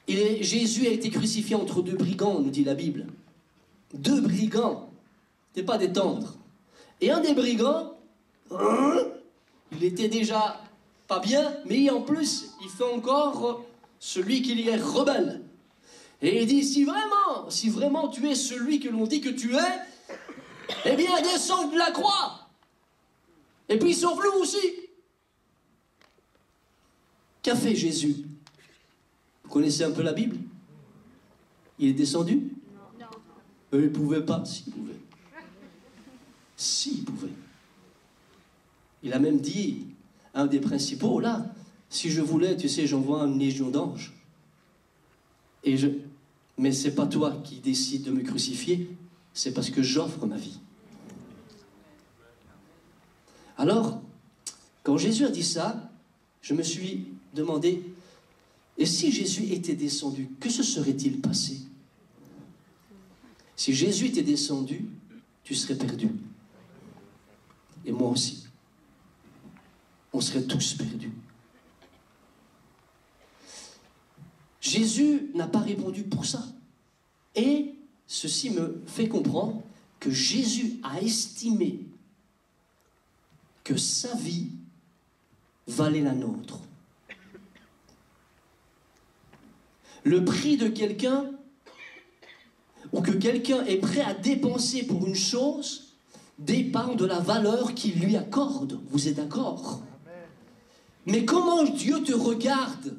[0.08, 3.06] Jésus a été crucifié entre deux brigands, nous dit la Bible.
[3.94, 4.90] Deux brigands.
[5.48, 6.34] C'était pas des tendres.
[7.00, 7.92] Et un des brigands,
[8.50, 8.96] hein,
[9.72, 10.60] il était déjà
[11.06, 13.64] pas bien, mais en plus, il fait encore
[13.98, 15.42] celui qui est rebelle.
[16.20, 19.54] Et il dit, si vraiment, si vraiment tu es celui que l'on dit que tu
[19.54, 19.80] es,
[20.84, 22.48] eh bien, descends de la croix.
[23.68, 24.58] Et puis sauve-le aussi.
[27.42, 28.24] Qu'a fait Jésus?
[29.44, 30.36] Vous connaissez un peu la Bible?
[31.78, 32.50] Il est descendu?
[32.98, 33.06] Non.
[33.72, 34.98] Il ne pouvait pas, s'il pouvait.
[36.56, 37.32] S'il pouvait.
[39.04, 39.86] Il a même dit,
[40.34, 41.46] un des principaux, là,
[41.88, 44.12] si je voulais, tu sais, j'envoie une légion d'anges.
[45.62, 45.88] Et je...
[46.58, 48.90] Mais c'est pas toi qui décides de me crucifier,
[49.32, 50.58] c'est parce que j'offre ma vie.
[53.56, 54.02] Alors,
[54.82, 55.90] quand Jésus a dit ça,
[56.42, 57.82] je me suis demandé,
[58.76, 61.60] et si Jésus était descendu, que se serait-il passé?
[63.56, 64.84] Si Jésus était descendu,
[65.42, 66.10] tu serais perdu.
[67.84, 68.46] Et moi aussi.
[70.12, 71.12] On serait tous perdus.
[74.68, 76.44] Jésus n'a pas répondu pour ça.
[77.34, 77.74] Et
[78.06, 79.62] ceci me fait comprendre
[80.00, 81.80] que Jésus a estimé
[83.64, 84.48] que sa vie
[85.66, 86.60] valait la nôtre.
[90.04, 91.30] le prix de quelqu'un
[92.92, 95.94] ou que quelqu'un est prêt à dépenser pour une chose
[96.38, 98.80] dépend de la valeur qu'il lui accorde.
[98.90, 99.82] Vous êtes d'accord?
[101.06, 102.96] Mais comment Dieu te regarde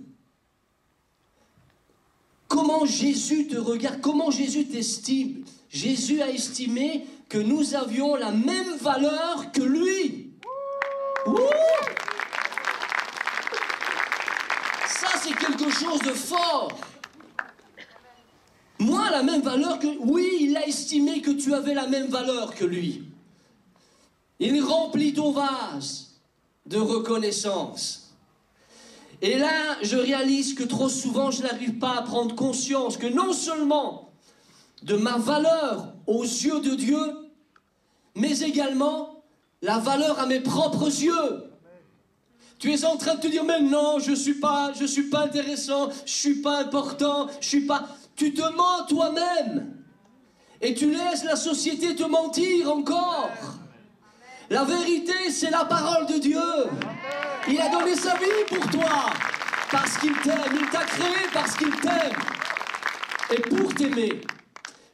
[2.69, 8.77] Comment Jésus te regarde Comment Jésus t'estime Jésus a estimé que nous avions la même
[8.77, 10.33] valeur que lui.
[14.87, 16.79] Ça, c'est quelque chose de fort.
[18.77, 19.87] Moi, la même valeur que...
[20.01, 23.01] Oui, il a estimé que tu avais la même valeur que lui.
[24.39, 26.19] Il remplit ton vase
[26.67, 28.08] de reconnaissance.
[29.21, 33.33] Et là, je réalise que trop souvent, je n'arrive pas à prendre conscience que non
[33.33, 34.13] seulement
[34.83, 37.01] de ma valeur aux yeux de Dieu,
[38.15, 39.23] mais également
[39.61, 41.43] la valeur à mes propres yeux.
[42.59, 44.35] Tu es en train de te dire, mais non, je suis
[44.87, 47.87] suis pas intéressant, je suis pas important, je suis pas.
[48.15, 49.75] Tu te mens toi-même.
[50.61, 53.29] Et tu laisses la société te mentir encore.
[54.49, 56.39] La vérité, c'est la parole de Dieu.
[57.47, 59.11] Il a donné sa vie pour toi.
[59.71, 60.57] Parce qu'il t'aime.
[60.59, 62.17] Il t'a créé parce qu'il t'aime.
[63.31, 64.21] Et pour t'aimer,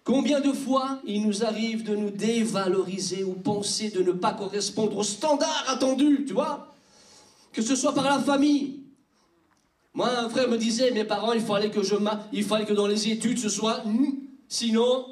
[0.03, 4.97] combien de fois il nous arrive de nous dévaloriser ou penser de ne pas correspondre
[4.97, 6.75] aux standards attendus, tu vois?
[7.53, 8.81] Que ce soit par la famille.
[9.93, 13.81] Moi, un frère me disait, mes parents, il fallait que dans les études ce soit
[14.49, 15.05] sinon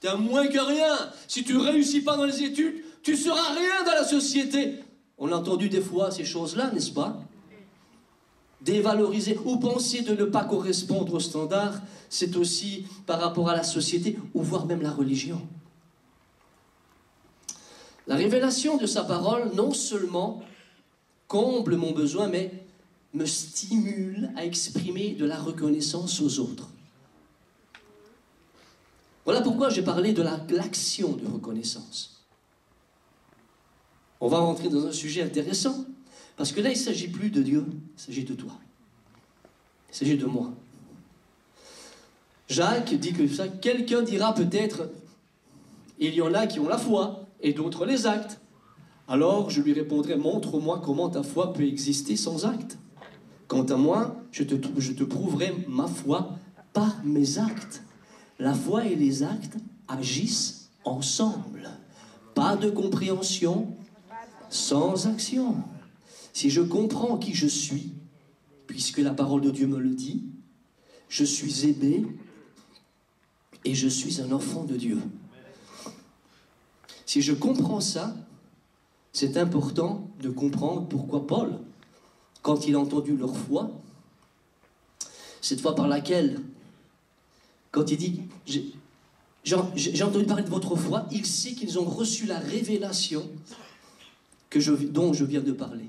[0.00, 0.96] t'es moins que rien.
[1.28, 4.78] Si tu réussis pas dans les études, tu seras rien dans la société.
[5.18, 7.22] On a entendu des fois ces choses-là, n'est-ce pas?
[8.60, 13.64] Dévaloriser ou penser de ne pas correspondre aux standards, c'est aussi par rapport à la
[13.64, 15.40] société ou voire même la religion.
[18.06, 20.42] La révélation de sa parole non seulement
[21.28, 22.52] comble mon besoin, mais
[23.14, 26.68] me stimule à exprimer de la reconnaissance aux autres.
[29.24, 30.22] Voilà pourquoi j'ai parlé de
[30.54, 32.21] l'action de reconnaissance.
[34.22, 35.84] On va rentrer dans un sujet intéressant,
[36.36, 38.52] parce que là, il ne s'agit plus de Dieu, il s'agit de toi.
[39.90, 40.52] Il s'agit de moi.
[42.46, 43.24] Jacques dit que
[43.58, 44.88] quelqu'un dira peut-être,
[45.98, 48.38] il y en a qui ont la foi et d'autres les actes.
[49.08, 52.78] Alors je lui répondrai, montre-moi comment ta foi peut exister sans actes.
[53.48, 56.38] Quant à moi, je te, je te prouverai ma foi
[56.72, 57.82] par mes actes.
[58.38, 59.56] La foi et les actes
[59.88, 61.68] agissent ensemble.
[62.36, 63.76] Pas de compréhension
[64.52, 65.56] sans action.
[66.32, 67.92] Si je comprends qui je suis,
[68.66, 70.24] puisque la parole de Dieu me le dit,
[71.08, 72.06] je suis aimé
[73.64, 74.98] et je suis un enfant de Dieu.
[77.06, 78.14] Si je comprends ça,
[79.12, 81.58] c'est important de comprendre pourquoi Paul,
[82.42, 83.70] quand il a entendu leur foi,
[85.40, 86.40] cette foi par laquelle,
[87.70, 88.22] quand il dit,
[89.44, 93.28] j'ai entendu parler de votre foi, il sait qu'ils ont reçu la révélation
[94.52, 95.88] que je, dont je viens de parler,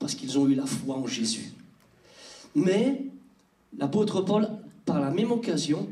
[0.00, 1.52] parce qu'ils ont eu la foi en Jésus.
[2.56, 3.04] Mais
[3.78, 4.48] l'apôtre Paul,
[4.84, 5.88] par la même occasion,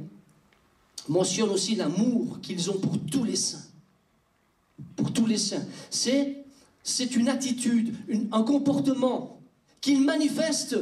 [1.09, 3.65] mentionne aussi l'amour qu'ils ont pour tous les saints.
[4.97, 5.65] Pour tous les saints.
[5.91, 6.45] C'est,
[6.83, 7.95] c'est une attitude,
[8.33, 9.41] un comportement
[9.81, 10.77] qu'ils manifestent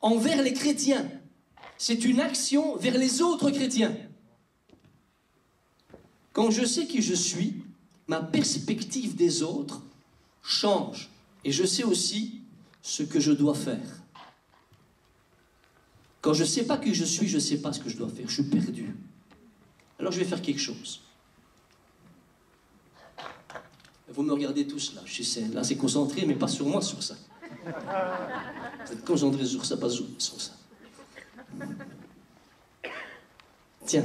[0.00, 1.06] envers les chrétiens.
[1.76, 3.94] C'est une action vers les autres chrétiens.
[6.32, 7.56] Quand je sais qui je suis,
[8.06, 9.82] ma perspective des autres
[10.48, 11.10] change.
[11.44, 12.40] Et je sais aussi
[12.82, 14.00] ce que je dois faire.
[16.20, 17.96] Quand je ne sais pas qui je suis, je ne sais pas ce que je
[17.96, 18.28] dois faire.
[18.28, 18.96] Je suis perdu.
[19.98, 21.02] Alors je vais faire quelque chose.
[24.08, 25.02] Vous me regardez tous là.
[25.04, 27.14] Je là c'est concentré, mais pas sur moi, sur ça.
[28.86, 30.52] Vous êtes concentré sur ça, pas sur ça.
[33.84, 34.04] Tiens,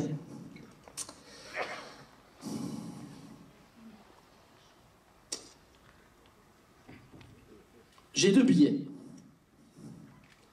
[8.13, 8.80] J'ai deux billets.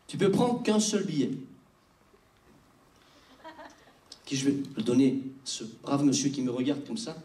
[0.06, 1.30] Tu peux prendre qu'un seul billet.
[4.24, 7.16] Qui je vais le donner ce brave monsieur qui me regarde comme ça,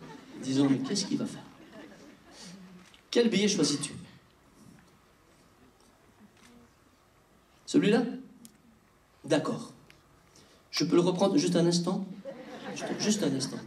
[0.43, 1.43] disant Mais qu'est-ce qu'il va faire?
[3.11, 3.93] Quel billet choisis-tu?
[7.65, 8.03] Celui-là?
[9.23, 9.71] D'accord.
[10.71, 12.05] Je peux le reprendre juste un instant?
[12.99, 13.57] Juste un instant.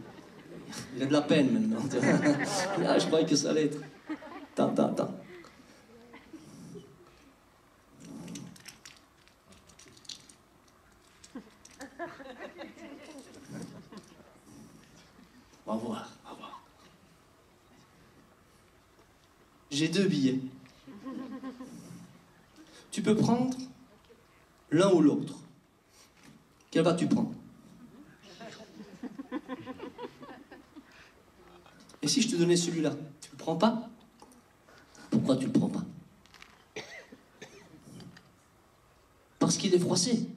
[0.95, 1.79] Il a de la peine maintenant.
[2.85, 3.79] ah, je croyais que ça allait être.
[4.53, 5.15] Attends, attends, attends.
[15.71, 16.09] On va voir.
[19.69, 20.39] J'ai deux billets.
[22.89, 23.55] Tu peux prendre
[24.71, 25.35] l'un ou l'autre.
[26.71, 27.35] Quel vas-tu prendre?
[32.01, 33.87] Et si je te donnais celui-là, tu le prends pas?
[35.11, 35.83] Pourquoi tu le prends pas?
[39.37, 40.27] Parce qu'il est froissé.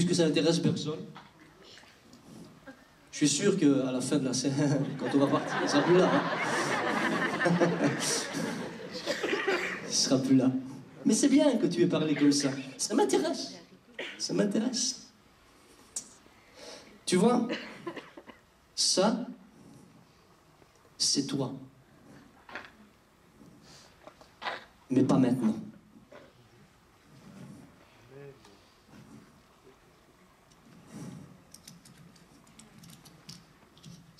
[0.00, 1.04] Puisque ça n'intéresse personne.
[3.12, 4.54] Je suis sûr qu'à la fin de la scène,
[4.98, 6.10] quand on va partir, ça sera plus là.
[7.44, 7.46] Hein.
[9.86, 10.50] Il sera plus là.
[11.04, 12.48] Mais c'est bien que tu aies parlé comme ça.
[12.78, 13.56] Ça m'intéresse.
[14.16, 15.06] Ça m'intéresse.
[17.04, 17.46] Tu vois,
[18.74, 19.26] ça,
[20.96, 21.52] c'est toi.
[24.88, 25.56] Mais pas maintenant.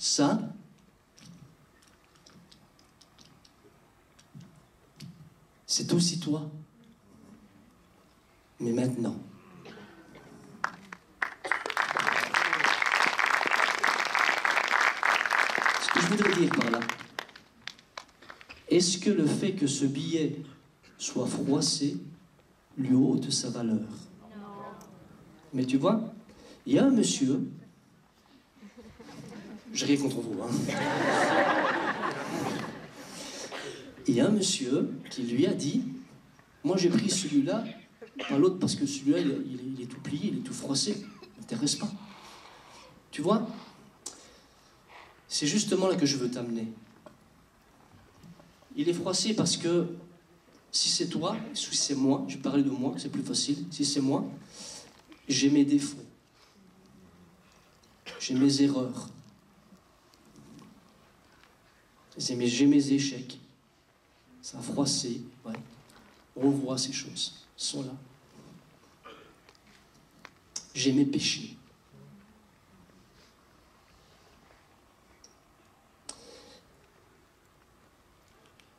[0.03, 0.41] Ça,
[5.67, 6.51] c'est aussi toi.
[8.61, 9.15] Mais maintenant.
[15.83, 16.81] Ce que je voudrais dire par là,
[18.69, 20.41] est-ce que le fait que ce billet
[20.97, 21.99] soit froissé
[22.79, 23.87] lui ôte sa valeur?
[25.53, 26.15] Mais tu vois,
[26.65, 27.41] il y a un monsieur,
[29.81, 30.51] je ris contre vous, hein.
[34.07, 35.85] Il y a un monsieur qui lui a dit,
[36.65, 37.65] moi j'ai pris celui-là,
[38.29, 41.77] pas l'autre parce que celui-là il, est tout plié, il est tout froissé, il m'intéresse
[41.77, 41.91] pas.
[43.11, 43.49] Tu vois
[45.29, 46.69] C'est justement là que je veux t'amener.
[48.77, 49.87] Il est froissé parce que
[50.73, 54.03] si c'est toi, si c'est moi, je parler de moi, c'est plus facile, si c'est
[54.03, 54.25] moi,
[55.27, 56.05] j'ai mes défauts,
[58.19, 59.09] j'ai mes erreurs,
[62.19, 63.39] j'ai mes, échecs.
[64.43, 65.23] Ça a froissé.
[66.37, 67.95] On revoit ces choses, elles sont là.
[70.75, 71.57] J'ai mes péchés.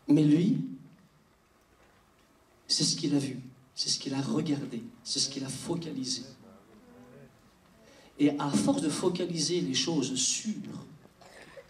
[0.08, 0.58] Mais lui,
[2.68, 3.40] c'est ce qu'il a vu,
[3.76, 6.24] c'est ce qu'il a regardé, c'est ce qu'il a focalisé.
[8.20, 10.54] Et à force de focaliser les choses sur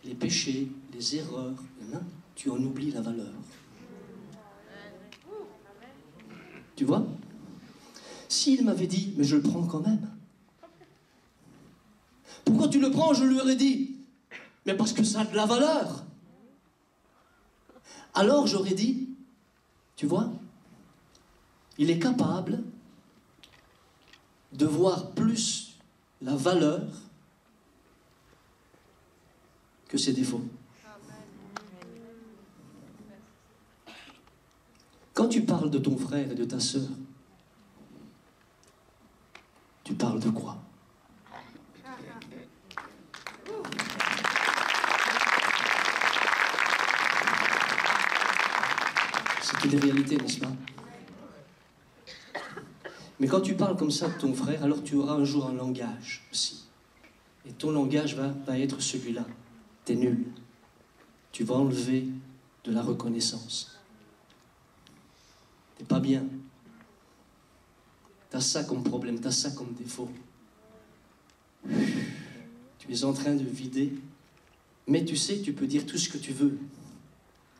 [0.03, 1.55] les péchés, les erreurs,
[1.93, 2.01] hein,
[2.35, 3.33] tu en oublies la valeur.
[6.75, 7.05] Tu vois?
[8.27, 10.09] S'il m'avait dit, mais je le prends quand même.
[12.45, 13.13] Pourquoi tu le prends?
[13.13, 13.95] Je lui aurais dit,
[14.65, 16.05] mais parce que ça a de la valeur.
[18.13, 19.09] Alors j'aurais dit,
[19.95, 20.31] tu vois,
[21.77, 22.63] il est capable
[24.53, 25.77] de voir plus
[26.21, 26.87] la valeur
[29.87, 30.43] que ses défauts.
[35.21, 36.89] Quand tu parles de ton frère et de ta sœur,
[39.83, 40.57] tu parles de quoi?
[49.43, 50.51] C'est une réalité, n'est-ce pas?
[53.19, 55.53] Mais quand tu parles comme ça de ton frère, alors tu auras un jour un
[55.53, 56.65] langage aussi.
[57.45, 59.27] Et ton langage va, va être celui-là.
[59.85, 60.25] T'es nul.
[61.31, 62.07] Tu vas enlever
[62.63, 63.80] de la reconnaissance.
[65.87, 66.23] Pas bien.
[68.29, 70.09] T'as ça comme problème, t'as ça comme défaut.
[72.79, 73.93] Tu es en train de vider.
[74.87, 76.57] Mais tu sais, tu peux dire tout ce que tu veux.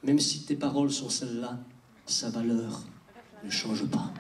[0.04, 1.60] Même si tes paroles sont celles-là,
[2.06, 2.82] sa valeur
[3.44, 4.12] ne change pas.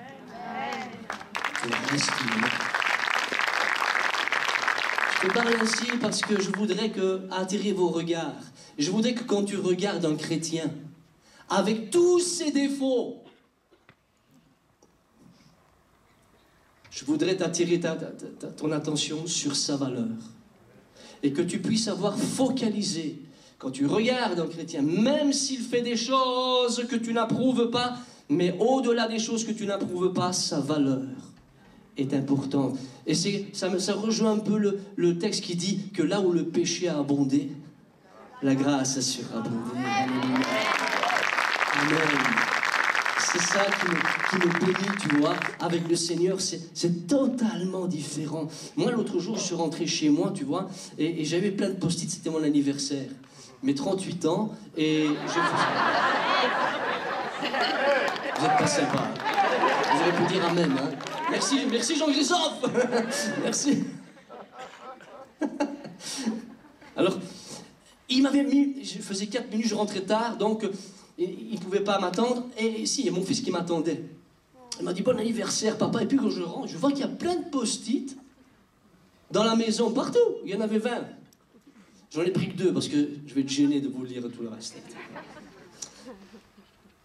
[5.13, 8.41] Je te parle ainsi parce que je voudrais que attirer vos regards.
[8.77, 10.69] Je voudrais que quand tu regardes un chrétien,
[11.49, 13.21] avec tous ses défauts,
[17.01, 17.97] je voudrais t'attirer ta-
[18.55, 20.05] ton attention sur sa valeur.
[21.23, 23.19] Et que tu puisses avoir focalisé,
[23.57, 27.97] quand tu regardes un chrétien, même s'il fait des choses que tu n'approuves pas,
[28.29, 31.01] mais au-delà des choses que tu n'approuves pas, sa valeur
[31.97, 32.77] est importante.
[33.07, 36.31] Et c'est, ça, ça rejoint un peu le, le texte qui dit que là où
[36.31, 37.49] le péché a abondé,
[38.43, 39.57] la grâce a surabondé.
[41.73, 42.50] Amen.
[43.23, 45.35] C'est ça qui me, bénit, tu vois.
[45.59, 48.47] Avec le Seigneur, c'est, totalement différent.
[48.75, 52.09] Moi, l'autre jour, je suis rentré chez moi, tu vois, et, j'avais plein de post-it,
[52.09, 53.09] c'était mon anniversaire.
[53.63, 55.39] Mes 38 ans, et je...
[58.39, 59.07] Vous êtes pas sympa.
[59.91, 60.89] Vous auriez pu dire Amen, hein.
[61.29, 62.63] Merci, merci Jean-Christophe
[63.43, 63.83] Merci.
[66.97, 67.19] Alors,
[68.09, 70.65] il m'avait mis, je faisais 4 minutes, je rentrais tard, donc
[71.23, 72.47] il ne pouvait pas m'attendre.
[72.57, 74.03] Et si, il y a mon fils qui m'attendait.
[74.79, 76.01] Il m'a dit bon anniversaire, papa.
[76.01, 78.17] Et puis quand je rentre, je vois qu'il y a plein de post-it
[79.29, 80.19] dans la maison, partout.
[80.45, 80.89] Il y en avait 20.
[82.13, 84.41] J'en ai pris que deux parce que je vais être gêné de vous lire tout
[84.41, 84.75] le reste.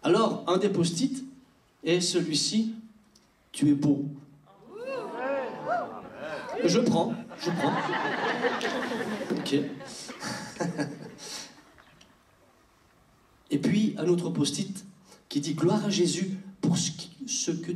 [0.03, 1.23] Alors, un des post-it
[1.83, 2.73] est celui-ci
[3.51, 4.05] Tu es beau.
[6.63, 7.73] Je prends, je prends.
[9.31, 9.55] Ok.
[13.49, 14.85] Et puis, un autre post-it
[15.29, 17.71] qui dit gloire à Jésus pour ce, qui, ce que,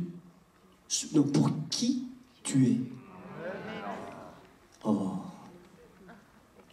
[1.14, 2.04] non, pour qui
[2.42, 2.76] tu es.
[4.84, 5.12] Oh,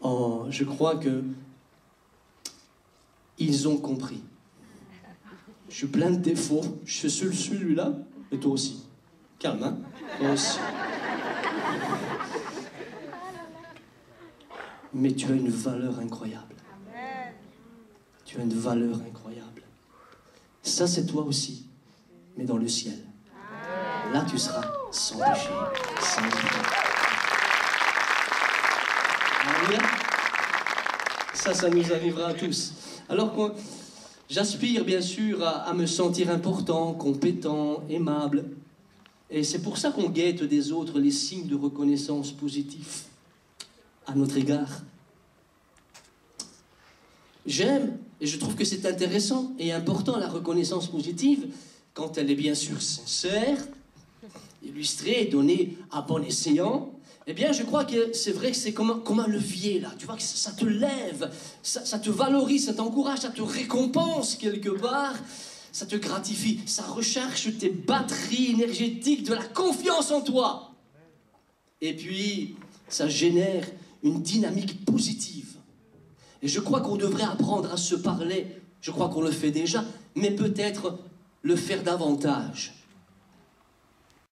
[0.01, 1.23] oh, je crois que
[3.37, 4.21] ils ont compris.
[5.69, 6.61] Je suis plein de défauts.
[6.85, 7.93] Je suis celui-là,
[8.31, 8.83] et toi aussi.
[9.37, 10.59] Calme, hein aussi.
[14.93, 16.55] Mais tu as une valeur incroyable.
[18.30, 19.63] Tu as une valeur incroyable.
[20.61, 21.65] Ça, c'est toi aussi,
[22.38, 22.99] mais dans le ciel.
[24.13, 25.49] Là, tu seras sans péché,
[25.99, 26.21] sans.
[29.49, 29.80] Alléluia.
[31.34, 32.73] Ça, ça nous arrivera à tous.
[33.09, 33.51] Alors qu'on-
[34.30, 38.45] j'aspire bien sûr à, à me sentir important, compétent, aimable.
[39.32, 43.05] Et c'est pour ça qu'on guette des autres les signes de reconnaissance positifs
[44.05, 44.69] à notre égard.
[47.47, 51.47] J'aime et je trouve que c'est intéressant et important la reconnaissance positive
[51.93, 53.57] quand elle est bien sûr sincère,
[54.63, 56.91] illustrée, donnée à bon escient.
[57.28, 58.89] Eh bien, je crois que c'est vrai que c'est comme,
[59.20, 59.93] un- levier, là.
[59.97, 63.41] Tu vois que ça, ça te lève, ça, ça te valorise, ça t'encourage, ça te
[63.41, 65.15] récompense quelque part,
[65.72, 70.74] ça te gratifie, ça recharge tes batteries énergétiques, de la confiance en toi.
[71.82, 72.55] Et puis,
[72.88, 73.65] ça génère
[74.03, 75.59] une dynamique positive.
[76.41, 78.47] Et je crois qu'on devrait apprendre à se parler.
[78.81, 79.83] Je crois qu'on le fait déjà,
[80.15, 80.97] mais peut-être
[81.41, 82.73] le faire davantage.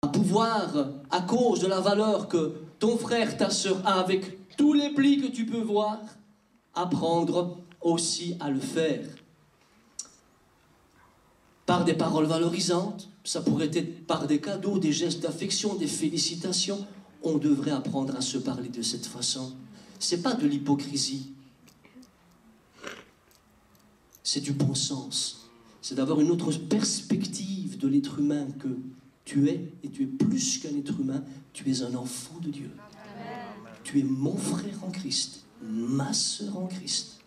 [0.01, 4.73] À pouvoir, à cause de la valeur que ton frère, ta soeur a avec tous
[4.73, 5.99] les plis que tu peux voir,
[6.73, 9.05] apprendre aussi à le faire.
[11.65, 16.85] Par des paroles valorisantes, ça pourrait être par des cadeaux, des gestes d'affection, des félicitations.
[17.23, 19.53] On devrait apprendre à se parler de cette façon.
[19.99, 21.33] C'est pas de l'hypocrisie,
[24.23, 25.49] c'est du bon sens.
[25.81, 28.69] C'est d'avoir une autre perspective de l'être humain que
[29.25, 32.71] tu es, et tu es plus qu'un être humain, tu es un enfant de Dieu.
[33.83, 37.19] Tu es mon frère en Christ, ma sœur en Christ.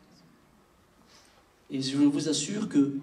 [1.71, 2.99] Et je vous assure que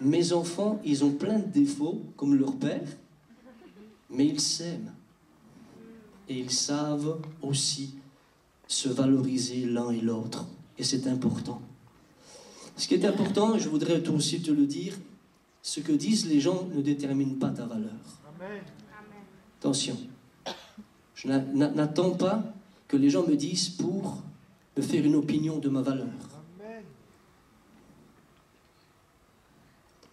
[0.00, 2.88] mes enfants, ils ont plein de défauts, comme leur père,
[4.10, 4.92] mais ils s'aiment.
[6.28, 7.94] Et ils savent aussi
[8.66, 10.46] se valoriser l'un et l'autre.
[10.76, 11.60] Et c'est important.
[12.78, 14.94] Ce qui est important, et je voudrais toi aussi te le dire,
[15.62, 17.90] ce que disent les gens ne détermine pas ta valeur.
[19.60, 19.96] Attention.
[21.16, 22.44] Je n'a- n'a- n'attends pas
[22.86, 24.22] que les gens me disent pour
[24.76, 26.06] me faire une opinion de ma valeur.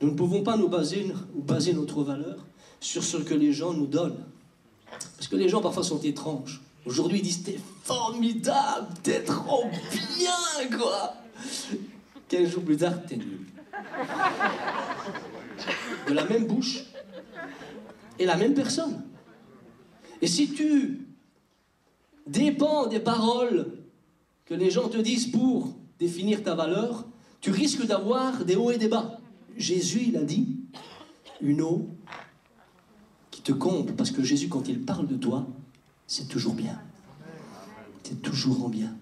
[0.02, 2.38] Nous ne pouvons pas nous baser, ou baser notre valeur
[2.80, 4.24] sur ce que les gens nous donnent.
[4.90, 6.62] Parce que les gens parfois sont étranges.
[6.86, 9.64] Aujourd'hui, ils disent T'es formidable, t'es trop
[10.18, 11.14] bien, quoi.
[12.28, 13.42] Quinze jours plus tard, t'es nul.
[16.08, 16.86] De la même bouche
[18.20, 19.04] et la même personne.
[20.22, 21.08] Et si tu
[22.28, 23.78] dépends des paroles
[24.46, 27.06] que les gens te disent pour définir ta valeur,
[27.42, 29.20] tu risques d'avoir des hauts et des bas.
[29.58, 30.58] Jésus, il a dit,
[31.42, 31.90] une eau
[33.32, 35.48] qui te comble, parce que Jésus, quand il parle de toi,
[36.08, 36.82] c'est toujours bien.
[38.04, 38.96] C'est toujours en bien.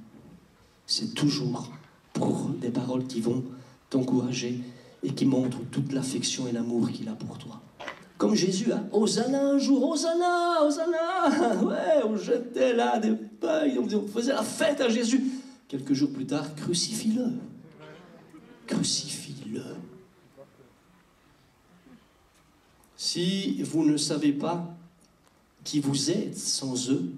[0.86, 1.72] C'est toujours
[2.14, 3.44] pour des paroles qui vont
[3.90, 4.60] t'encourager
[5.04, 7.62] et qui montrent toute l'affection et l'amour qu'il a pour toi.
[8.18, 14.08] Comme Jésus, hein, Hosanna un jour, Hosanna, Hosanna, ouais, on jetait là des pailles, on
[14.08, 15.24] faisait la fête à Jésus.
[15.68, 17.26] Quelques jours plus tard, crucifie-le.
[18.68, 19.64] Crucifie-le.
[22.96, 24.74] Si vous ne savez pas
[25.64, 27.12] qui vous êtes sans eux,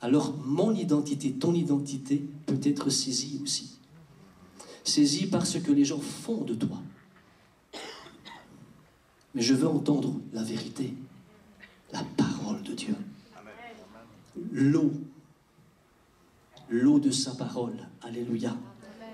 [0.00, 3.77] alors mon identité, ton identité peut être saisie aussi.
[4.88, 6.80] Saisie par ce que les gens font de toi.
[9.34, 10.94] Mais je veux entendre la vérité,
[11.92, 12.96] la parole de Dieu.
[14.52, 14.92] L'eau,
[16.70, 17.76] l'eau de sa parole.
[18.02, 18.56] Alléluia.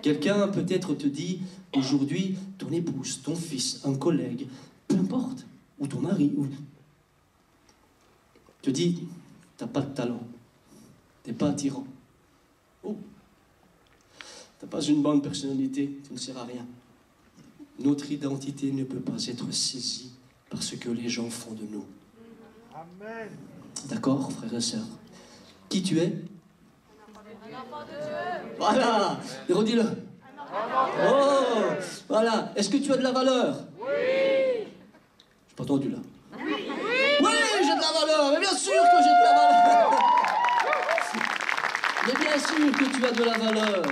[0.03, 1.41] Quelqu'un peut-être te dit
[1.75, 4.47] aujourd'hui, ton épouse, ton fils, un collègue,
[4.87, 5.47] peu importe,
[5.79, 6.47] ou ton mari, ou...
[8.63, 9.09] te dit,
[9.57, 10.23] t'as pas de talent,
[11.23, 11.87] t'es pas attirant.
[12.83, 12.97] Oh,
[14.65, 16.65] t'as pas une bonne personnalité, tu ne sers à rien.
[17.79, 20.13] Notre identité ne peut pas être saisie
[20.49, 21.85] par ce que les gens font de nous.
[22.75, 23.29] Amen.
[23.89, 24.87] D'accord, frères et sœurs?
[25.69, 26.15] Qui tu es?
[28.59, 29.19] Voilà
[29.51, 29.85] Redis-le.
[31.07, 31.75] Oh
[32.09, 32.53] Voilà.
[32.57, 33.65] Est-ce que tu as de la valeur?
[33.79, 34.67] Oui
[35.49, 35.99] J'ai pas entendu là.
[36.39, 36.53] Oui
[37.21, 39.91] Oui, j'ai de la valeur Mais bien sûr que j'ai de la valeur
[42.07, 43.83] Mais bien sûr que tu as de la valeur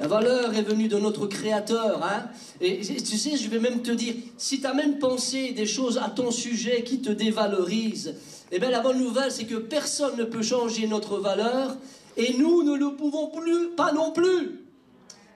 [0.00, 2.02] La valeur est venue de notre Créateur.
[2.02, 2.30] Hein
[2.62, 5.98] et tu sais, je vais même te dire, si tu as même pensé des choses
[5.98, 8.14] à ton sujet qui te dévalorisent,
[8.50, 11.76] eh bien la bonne nouvelle, c'est que personne ne peut changer notre valeur
[12.16, 14.64] et nous ne le pouvons plus, pas non plus.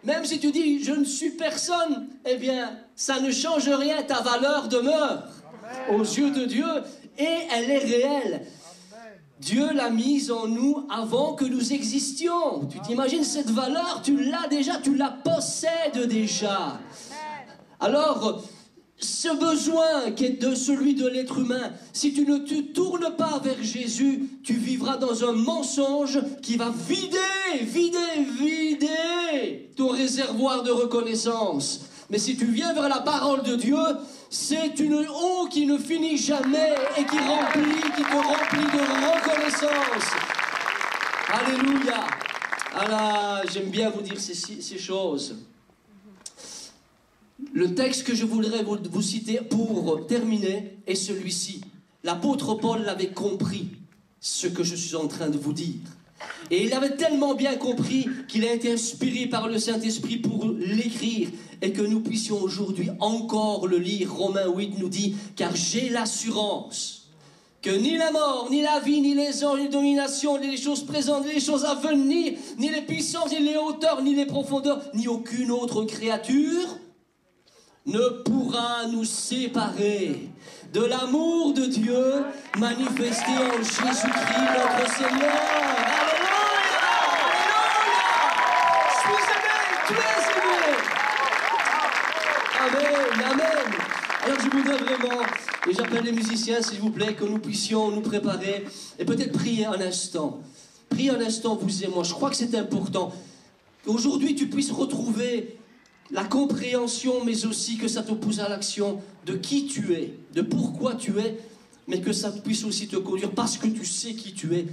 [0.02, 4.22] Même si tu dis je ne suis personne, eh bien ça ne change rien, ta
[4.22, 5.24] valeur demeure
[5.90, 6.64] aux yeux de Dieu
[7.18, 8.46] et elle est réelle.
[9.40, 12.66] Dieu l'a mise en nous avant que nous existions.
[12.70, 16.78] Tu t'imagines cette valeur, tu l'as déjà, tu la possèdes déjà.
[17.80, 18.42] Alors,
[18.96, 23.40] ce besoin qui est de celui de l'être humain, si tu ne te tournes pas
[23.42, 27.18] vers Jésus, tu vivras dans un mensonge qui va vider,
[27.62, 27.98] vider,
[28.38, 31.86] vider ton réservoir de reconnaissance.
[32.10, 33.78] Mais si tu viens vers la parole de Dieu,
[34.30, 38.80] c'est une eau qui ne finit jamais et qui te remplit de
[39.16, 40.10] reconnaissance.
[41.32, 42.06] Alléluia.
[42.74, 45.36] Alors, j'aime bien vous dire ces, choses.
[47.52, 51.62] Le texte que je voudrais vous, vous citer pour terminer est celui-ci.
[52.02, 53.70] L'apôtre Paul l'avait compris,
[54.20, 55.80] ce que je suis en train de vous dire.
[56.50, 61.28] Et il avait tellement bien compris qu'il a été inspiré par le Saint-Esprit pour l'écrire
[61.62, 64.14] et que nous puissions aujourd'hui encore le lire.
[64.14, 67.08] Romains 8 nous dit, car j'ai l'assurance
[67.62, 70.58] que ni la mort, ni la vie, ni les anges, ni les dominations, ni les
[70.58, 74.26] choses présentes, ni les choses à venir, ni les puissances, ni les hauteurs, ni les
[74.26, 76.78] profondeurs, ni aucune autre créature
[77.86, 80.28] ne pourra nous séparer
[80.72, 82.24] de l'amour de Dieu
[82.58, 85.74] manifesté en Jésus-Christ notre Seigneur.
[92.60, 93.46] Amen, Amen.
[94.24, 95.22] Alors je voudrais vraiment,
[95.68, 98.64] et j'appelle les musiciens s'il vous plaît, que nous puissions nous préparer
[98.98, 100.40] et peut-être prier un instant.
[100.88, 102.04] Prier un instant, vous et moi.
[102.04, 103.12] Je crois que c'est important.
[103.84, 105.58] Qu'aujourd'hui tu puisses retrouver
[106.10, 110.42] la compréhension, mais aussi que ça te pousse à l'action de qui tu es, de
[110.42, 111.38] pourquoi tu es,
[111.88, 114.66] mais que ça puisse aussi te conduire parce que tu sais qui tu es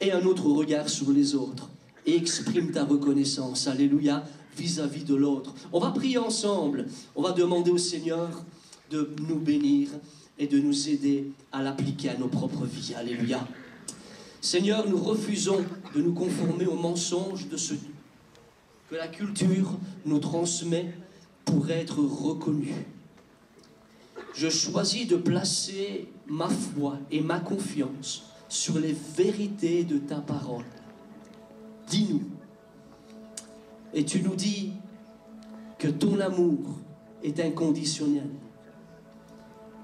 [0.00, 1.70] et un autre regard sur les autres.
[2.06, 3.66] Et exprime ta reconnaissance.
[3.66, 4.24] Alléluia
[4.56, 5.54] vis-à-vis de l'autre.
[5.72, 6.86] On va prier ensemble.
[7.14, 8.28] On va demander au Seigneur
[8.90, 9.88] de nous bénir
[10.38, 12.94] et de nous aider à l'appliquer à nos propres vies.
[12.94, 13.46] Alléluia.
[14.40, 15.64] Seigneur, nous refusons
[15.94, 17.74] de nous conformer aux mensonges de ce
[18.88, 19.72] que la culture
[20.06, 20.94] nous transmet
[21.44, 22.72] pour être reconnu.
[24.34, 30.64] Je choisis de placer ma foi et ma confiance sur les vérités de ta parole.
[31.88, 32.22] Dis-nous,
[33.94, 34.72] et tu nous dis
[35.78, 36.78] que ton amour
[37.22, 38.28] est inconditionnel.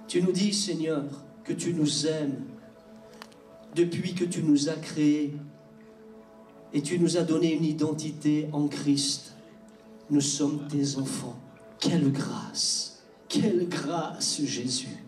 [0.09, 1.05] Tu nous dis, Seigneur,
[1.45, 2.45] que tu nous aimes
[3.75, 5.35] depuis que tu nous as créés
[6.73, 9.35] et tu nous as donné une identité en Christ.
[10.11, 11.39] Nous sommes tes enfants.
[11.79, 15.05] Quelle grâce, quelle grâce, Jésus.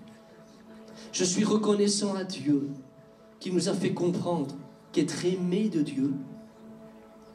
[1.13, 2.69] Je suis reconnaissant à Dieu
[3.41, 4.55] qui nous a fait comprendre
[4.93, 6.13] qu'être aimé de Dieu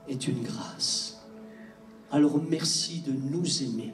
[0.08, 1.22] est une grâce.
[2.12, 3.94] Alors merci de nous aimer.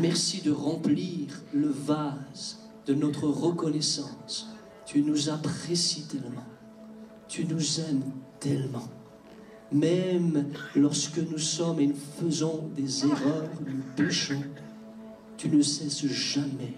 [0.00, 4.48] Merci de remplir le vase de notre reconnaissance.
[4.86, 6.46] Tu nous apprécies tellement.
[7.28, 8.88] Tu nous aimes tellement.
[9.70, 14.42] Même lorsque nous sommes et nous faisons des erreurs, nous péchons,
[15.36, 16.74] tu ne cesses jamais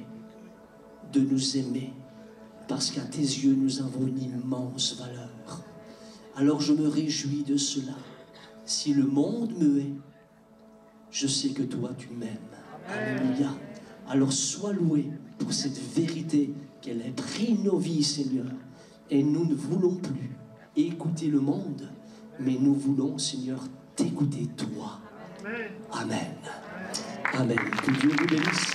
[1.13, 1.93] de nous aimer
[2.69, 5.63] parce qu'à tes yeux nous avons une immense valeur.
[6.37, 7.95] Alors je me réjouis de cela.
[8.65, 9.95] Si le monde me hait,
[11.11, 12.64] je sais que toi tu m'aimes.
[12.89, 13.51] Alléluia.
[14.09, 18.47] Alors sois loué pour cette vérité qu'elle a pris nos vies, Seigneur.
[19.11, 20.31] Et nous ne voulons plus
[20.77, 21.89] écouter le monde,
[22.41, 23.61] mais nous voulons, Seigneur,
[23.97, 25.01] t'écouter toi.
[25.93, 26.33] Amen.
[27.33, 27.59] Amen.
[27.83, 28.73] Que Dieu vous bénisse.